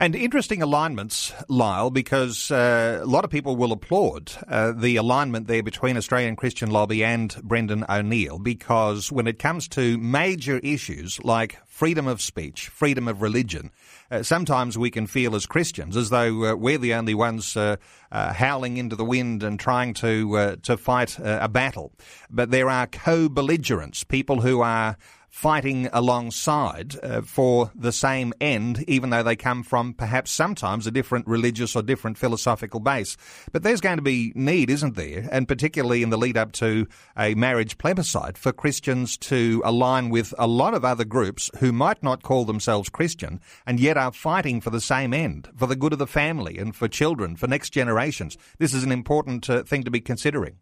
And 0.00 0.14
interesting 0.14 0.62
alignments, 0.62 1.32
Lyle, 1.48 1.90
because 1.90 2.52
uh, 2.52 3.00
a 3.02 3.04
lot 3.06 3.24
of 3.24 3.32
people 3.32 3.56
will 3.56 3.72
applaud 3.72 4.30
uh, 4.46 4.70
the 4.70 4.94
alignment 4.94 5.48
there 5.48 5.64
between 5.64 5.96
Australian 5.96 6.36
Christian 6.36 6.70
Lobby 6.70 7.02
and 7.02 7.34
Brendan 7.42 7.84
O'Neill, 7.88 8.38
because 8.38 9.10
when 9.10 9.26
it 9.26 9.40
comes 9.40 9.66
to 9.70 9.98
major 9.98 10.58
issues 10.58 11.18
like 11.24 11.58
freedom 11.66 12.06
of 12.06 12.20
speech, 12.20 12.68
freedom 12.68 13.08
of 13.08 13.22
religion, 13.22 13.72
uh, 14.08 14.22
sometimes 14.22 14.78
we 14.78 14.88
can 14.88 15.08
feel 15.08 15.34
as 15.34 15.46
Christians 15.46 15.96
as 15.96 16.10
though 16.10 16.44
uh, 16.44 16.54
we're 16.54 16.78
the 16.78 16.94
only 16.94 17.14
ones 17.14 17.56
uh, 17.56 17.74
uh, 18.12 18.32
howling 18.32 18.76
into 18.76 18.94
the 18.94 19.04
wind 19.04 19.42
and 19.42 19.58
trying 19.58 19.94
to 19.94 20.56
to 20.62 20.76
fight 20.76 21.18
a 21.18 21.48
battle. 21.48 21.92
But 22.30 22.52
there 22.52 22.70
are 22.70 22.86
co-belligerents, 22.86 24.04
people 24.04 24.42
who 24.42 24.60
are 24.60 24.96
fighting 25.28 25.88
alongside 25.92 26.96
uh, 27.02 27.22
for 27.22 27.70
the 27.74 27.92
same 27.92 28.32
end, 28.40 28.84
even 28.88 29.10
though 29.10 29.22
they 29.22 29.36
come 29.36 29.62
from 29.62 29.92
perhaps 29.92 30.30
sometimes 30.30 30.86
a 30.86 30.90
different 30.90 31.26
religious 31.26 31.76
or 31.76 31.82
different 31.82 32.18
philosophical 32.18 32.80
base. 32.80 33.16
But 33.52 33.62
there's 33.62 33.80
going 33.80 33.98
to 33.98 34.02
be 34.02 34.32
need, 34.34 34.70
isn't 34.70 34.96
there? 34.96 35.28
And 35.30 35.46
particularly 35.46 36.02
in 36.02 36.10
the 36.10 36.18
lead 36.18 36.36
up 36.36 36.52
to 36.52 36.86
a 37.16 37.34
marriage 37.34 37.78
plebiscite 37.78 38.38
for 38.38 38.52
Christians 38.52 39.16
to 39.18 39.62
align 39.64 40.10
with 40.10 40.34
a 40.38 40.46
lot 40.46 40.74
of 40.74 40.84
other 40.84 41.04
groups 41.04 41.50
who 41.58 41.72
might 41.72 42.02
not 42.02 42.22
call 42.22 42.44
themselves 42.44 42.88
Christian 42.88 43.40
and 43.66 43.80
yet 43.80 43.96
are 43.96 44.12
fighting 44.12 44.60
for 44.60 44.70
the 44.70 44.80
same 44.80 45.12
end, 45.12 45.48
for 45.56 45.66
the 45.66 45.76
good 45.76 45.92
of 45.92 45.98
the 45.98 46.06
family 46.06 46.58
and 46.58 46.74
for 46.74 46.88
children, 46.88 47.36
for 47.36 47.46
next 47.46 47.70
generations. 47.70 48.36
This 48.58 48.74
is 48.74 48.84
an 48.84 48.92
important 48.92 49.48
uh, 49.48 49.62
thing 49.62 49.84
to 49.84 49.90
be 49.90 50.00
considering. 50.00 50.56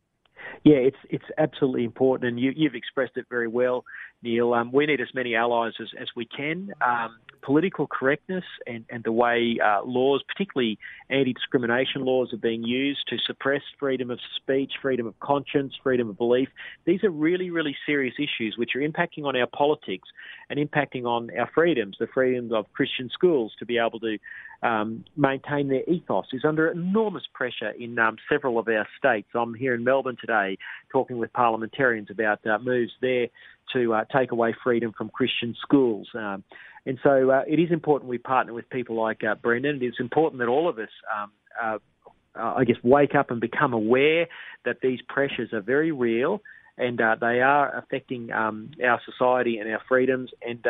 Yeah, 0.67 0.79
it's 0.79 0.97
it's 1.09 1.25
absolutely 1.39 1.85
important, 1.85 2.29
and 2.29 2.41
you, 2.41 2.53
you've 2.57 2.75
expressed 2.75 3.17
it 3.17 3.27
very 3.31 3.47
well. 3.47 3.85
Neil. 4.23 4.53
Um, 4.53 4.73
we 4.73 4.85
need 4.85 5.01
as 5.01 5.07
many 5.15 5.37
allies 5.37 5.75
as, 5.81 5.87
as 6.01 6.09
we 6.17 6.27
can. 6.27 6.73
Um, 6.85 7.19
political 7.41 7.87
correctness 7.87 8.43
and, 8.67 8.85
and 8.91 9.05
the 9.05 9.13
way 9.13 9.59
uh, 9.65 9.85
laws, 9.85 10.25
particularly 10.27 10.77
anti 11.09 11.33
discrimination 11.33 12.05
laws, 12.05 12.33
are 12.33 12.39
being 12.39 12.65
used 12.65 13.07
to 13.09 13.17
suppress 13.25 13.63
freedom 13.79 14.11
of 14.11 14.19
speech, 14.35 14.73
freedom 14.83 15.07
of 15.07 15.17
conscience, 15.21 15.73
freedom 15.81 16.11
of 16.11 16.19
belief, 16.19 16.49
these 16.85 17.05
are 17.05 17.11
really, 17.11 17.51
really 17.51 17.77
serious 17.87 18.15
issues 18.19 18.57
which 18.59 18.71
are 18.75 18.81
impacting 18.81 19.25
on 19.25 19.37
our 19.37 19.47
politics 19.47 20.09
and 20.51 20.59
impacting 20.59 21.05
on 21.05 21.31
our 21.39 21.49
freedoms, 21.55 21.97
the 22.01 22.09
freedoms 22.13 22.53
of 22.53 22.67
Christian 22.73 23.09
schools 23.13 23.53
to 23.61 23.65
be 23.67 23.79
able 23.79 24.01
to 24.01 24.19
um, 24.63 25.05
maintain 25.17 25.69
their 25.69 25.85
ethos 25.89 26.27
is 26.33 26.45
under 26.45 26.69
enormous 26.69 27.25
pressure 27.33 27.71
in 27.79 27.99
um, 27.99 28.17
several 28.31 28.59
of 28.59 28.69
our 28.69 28.87
states. 28.99 29.29
I'm 29.35 29.55
here 29.55 29.75
in 29.75 29.85
Melbourne 29.85 30.17
today 30.21 30.59
talking 30.91 31.19
with 31.19 31.33
parliamentarians 31.33 32.11
about 32.11 32.47
uh, 32.47 32.59
moves 32.59 32.93
there 33.01 33.29
to 33.73 33.95
uh, 33.95 34.05
take 34.17 34.33
away 34.33 34.55
freedom 34.63 34.93
from 34.97 35.09
Christian 35.09 35.55
schools. 35.61 36.09
Um, 36.15 36.45
and 36.87 36.99
so 37.03 37.31
uh, 37.31 37.43
it 37.49 37.59
is 37.59 37.73
important 37.73 38.09
we 38.09 38.19
partner 38.19 38.55
with 38.55 38.69
people 38.71 39.01
like 39.01 39.23
uh, 39.25 39.35
Brendan. 39.35 39.81
It's 39.83 40.01
important 40.01 40.39
that 40.39 40.49
all 40.49 40.69
of 40.69 40.79
us, 40.79 40.89
um, 41.15 41.33
uh, 41.63 41.79
uh, 42.39 42.55
I 42.59 42.65
guess, 42.65 42.77
wake 42.85 43.15
up 43.15 43.31
and 43.31 43.41
become 43.41 43.73
aware 43.73 44.29
that 44.65 44.77
these 44.83 45.01
pressures 45.09 45.53
are 45.53 45.61
very 45.61 45.91
real 45.91 46.43
and 46.79 47.01
uh, 47.01 47.17
they 47.21 47.41
are 47.41 47.77
affecting 47.77 48.31
um, 48.33 48.71
our 48.85 49.01
society 49.05 49.59
and 49.59 49.71
our 49.71 49.81
freedoms. 49.89 50.31
And 50.47 50.65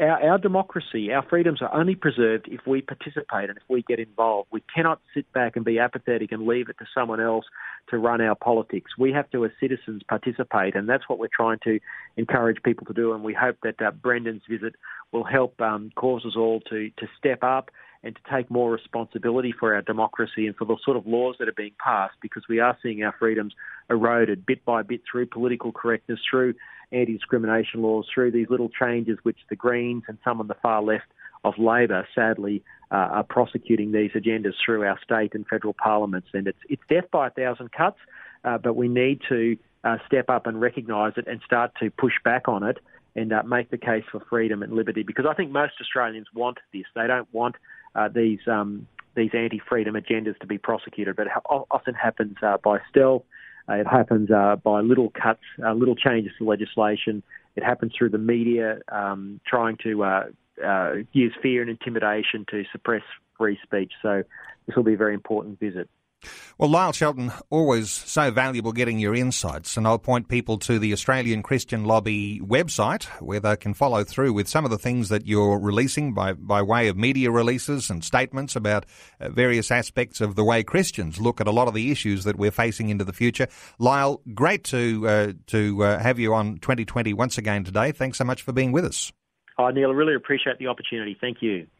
our, 0.00 0.30
our, 0.30 0.38
democracy, 0.38 1.12
our 1.12 1.22
freedoms 1.28 1.60
are 1.60 1.74
only 1.74 1.94
preserved 1.94 2.48
if 2.48 2.66
we 2.66 2.80
participate 2.80 3.48
and 3.48 3.56
if 3.56 3.62
we 3.68 3.82
get 3.82 3.98
involved. 3.98 4.48
We 4.50 4.62
cannot 4.74 5.00
sit 5.14 5.30
back 5.32 5.56
and 5.56 5.64
be 5.64 5.78
apathetic 5.78 6.32
and 6.32 6.46
leave 6.46 6.68
it 6.68 6.78
to 6.78 6.86
someone 6.94 7.20
else 7.20 7.44
to 7.90 7.98
run 7.98 8.20
our 8.20 8.34
politics. 8.34 8.92
We 8.98 9.12
have 9.12 9.30
to, 9.30 9.44
as 9.44 9.50
citizens, 9.60 10.02
participate, 10.08 10.74
and 10.74 10.88
that's 10.88 11.08
what 11.08 11.18
we're 11.18 11.28
trying 11.34 11.58
to 11.64 11.80
encourage 12.16 12.62
people 12.62 12.86
to 12.86 12.94
do. 12.94 13.12
And 13.12 13.22
we 13.22 13.34
hope 13.34 13.56
that 13.62 13.80
uh, 13.82 13.90
Brendan's 13.90 14.42
visit 14.48 14.74
will 15.12 15.24
help 15.24 15.60
um, 15.60 15.90
cause 15.96 16.24
us 16.24 16.36
all 16.36 16.60
to, 16.70 16.90
to 16.90 17.06
step 17.18 17.42
up 17.42 17.70
and 18.02 18.14
to 18.14 18.20
take 18.32 18.50
more 18.50 18.70
responsibility 18.70 19.52
for 19.58 19.74
our 19.74 19.82
democracy 19.82 20.46
and 20.46 20.54
for 20.56 20.64
the 20.64 20.76
sort 20.84 20.96
of 20.96 21.06
laws 21.06 21.36
that 21.38 21.48
are 21.48 21.54
being 21.56 21.74
passed 21.82 22.14
because 22.22 22.44
we 22.48 22.60
are 22.60 22.78
seeing 22.82 23.02
our 23.02 23.14
freedoms 23.18 23.54
eroded 23.90 24.46
bit 24.46 24.64
by 24.64 24.82
bit 24.82 25.00
through 25.10 25.26
political 25.26 25.72
correctness, 25.72 26.20
through 26.30 26.54
anti 26.92 27.12
discrimination 27.12 27.82
laws, 27.82 28.06
through 28.12 28.30
these 28.32 28.48
little 28.50 28.68
changes 28.68 29.18
which 29.22 29.38
the 29.48 29.56
Greens 29.56 30.04
and 30.08 30.18
some 30.24 30.40
on 30.40 30.46
the 30.46 30.56
far 30.62 30.82
left 30.82 31.06
of 31.44 31.54
Labor 31.58 32.06
sadly 32.14 32.62
uh, 32.90 32.94
are 32.94 33.24
prosecuting 33.24 33.92
these 33.92 34.10
agendas 34.12 34.54
through 34.64 34.84
our 34.84 34.98
state 35.02 35.34
and 35.34 35.46
federal 35.46 35.74
parliaments. 35.74 36.28
And 36.34 36.46
it's, 36.46 36.58
it's 36.68 36.82
death 36.88 37.04
by 37.10 37.28
a 37.28 37.30
thousand 37.30 37.72
cuts, 37.72 37.98
uh, 38.44 38.58
but 38.58 38.74
we 38.74 38.88
need 38.88 39.20
to 39.28 39.56
uh, 39.84 39.98
step 40.06 40.28
up 40.28 40.46
and 40.46 40.60
recognise 40.60 41.12
it 41.16 41.26
and 41.26 41.40
start 41.44 41.72
to 41.80 41.90
push 41.90 42.14
back 42.24 42.48
on 42.48 42.62
it 42.62 42.78
and 43.14 43.32
uh, 43.32 43.42
make 43.44 43.70
the 43.70 43.78
case 43.78 44.04
for 44.10 44.20
freedom 44.28 44.62
and 44.62 44.72
liberty 44.72 45.02
because 45.02 45.26
I 45.28 45.34
think 45.34 45.50
most 45.50 45.74
Australians 45.80 46.26
want 46.34 46.58
this. 46.72 46.84
They 46.94 47.06
don't 47.06 47.28
want 47.32 47.56
uh, 47.94 48.08
these 48.08 48.40
um, 48.46 48.86
these 49.14 49.30
anti-freedom 49.34 49.94
agendas 49.94 50.38
to 50.38 50.46
be 50.46 50.58
prosecuted, 50.58 51.16
but 51.16 51.26
it 51.26 51.32
often 51.44 51.94
happens 51.94 52.36
uh, 52.42 52.56
by 52.62 52.78
stealth. 52.88 53.22
Uh, 53.68 53.74
it 53.74 53.86
happens 53.86 54.30
uh, 54.30 54.56
by 54.56 54.80
little 54.80 55.10
cuts, 55.10 55.42
uh, 55.64 55.72
little 55.72 55.96
changes 55.96 56.32
to 56.38 56.44
legislation. 56.44 57.22
It 57.56 57.64
happens 57.64 57.92
through 57.96 58.10
the 58.10 58.18
media 58.18 58.78
um, 58.90 59.40
trying 59.46 59.76
to 59.82 60.04
uh, 60.04 60.92
use 61.12 61.34
fear 61.42 61.62
and 61.62 61.70
intimidation 61.70 62.46
to 62.50 62.64
suppress 62.72 63.02
free 63.36 63.58
speech. 63.62 63.92
So 64.02 64.22
this 64.66 64.76
will 64.76 64.84
be 64.84 64.94
a 64.94 64.98
very 64.98 65.14
important 65.14 65.58
visit. 65.60 65.88
Well, 66.58 66.70
Lyle 66.70 66.90
Shelton, 66.90 67.30
always 67.50 67.88
so 67.88 68.32
valuable 68.32 68.72
getting 68.72 68.98
your 68.98 69.14
insights, 69.14 69.76
and 69.76 69.86
I'll 69.86 69.96
point 69.96 70.26
people 70.26 70.58
to 70.58 70.80
the 70.80 70.92
Australian 70.92 71.40
Christian 71.40 71.84
Lobby 71.84 72.40
website 72.40 73.04
where 73.20 73.38
they 73.38 73.56
can 73.56 73.74
follow 73.74 74.02
through 74.02 74.32
with 74.32 74.48
some 74.48 74.64
of 74.64 74.72
the 74.72 74.78
things 74.78 75.08
that 75.08 75.24
you're 75.24 75.56
releasing 75.56 76.14
by, 76.14 76.32
by 76.32 76.60
way 76.62 76.88
of 76.88 76.96
media 76.96 77.30
releases 77.30 77.90
and 77.90 78.02
statements 78.02 78.56
about 78.56 78.86
uh, 79.20 79.28
various 79.28 79.70
aspects 79.70 80.20
of 80.20 80.34
the 80.34 80.42
way 80.42 80.64
Christians 80.64 81.20
look 81.20 81.40
at 81.40 81.46
a 81.46 81.52
lot 81.52 81.68
of 81.68 81.74
the 81.74 81.92
issues 81.92 82.24
that 82.24 82.36
we're 82.36 82.50
facing 82.50 82.88
into 82.88 83.04
the 83.04 83.12
future. 83.12 83.46
Lyle, 83.78 84.20
great 84.34 84.64
to 84.64 85.06
uh, 85.06 85.32
to 85.46 85.84
uh, 85.84 85.98
have 86.00 86.18
you 86.18 86.34
on 86.34 86.58
2020 86.58 87.14
once 87.14 87.38
again 87.38 87.62
today. 87.62 87.92
Thanks 87.92 88.18
so 88.18 88.24
much 88.24 88.42
for 88.42 88.52
being 88.52 88.72
with 88.72 88.84
us. 88.84 89.12
Oh, 89.58 89.68
Neil, 89.68 89.90
I 89.90 89.92
really 89.92 90.16
appreciate 90.16 90.58
the 90.58 90.66
opportunity. 90.66 91.16
Thank 91.20 91.38
you. 91.40 91.68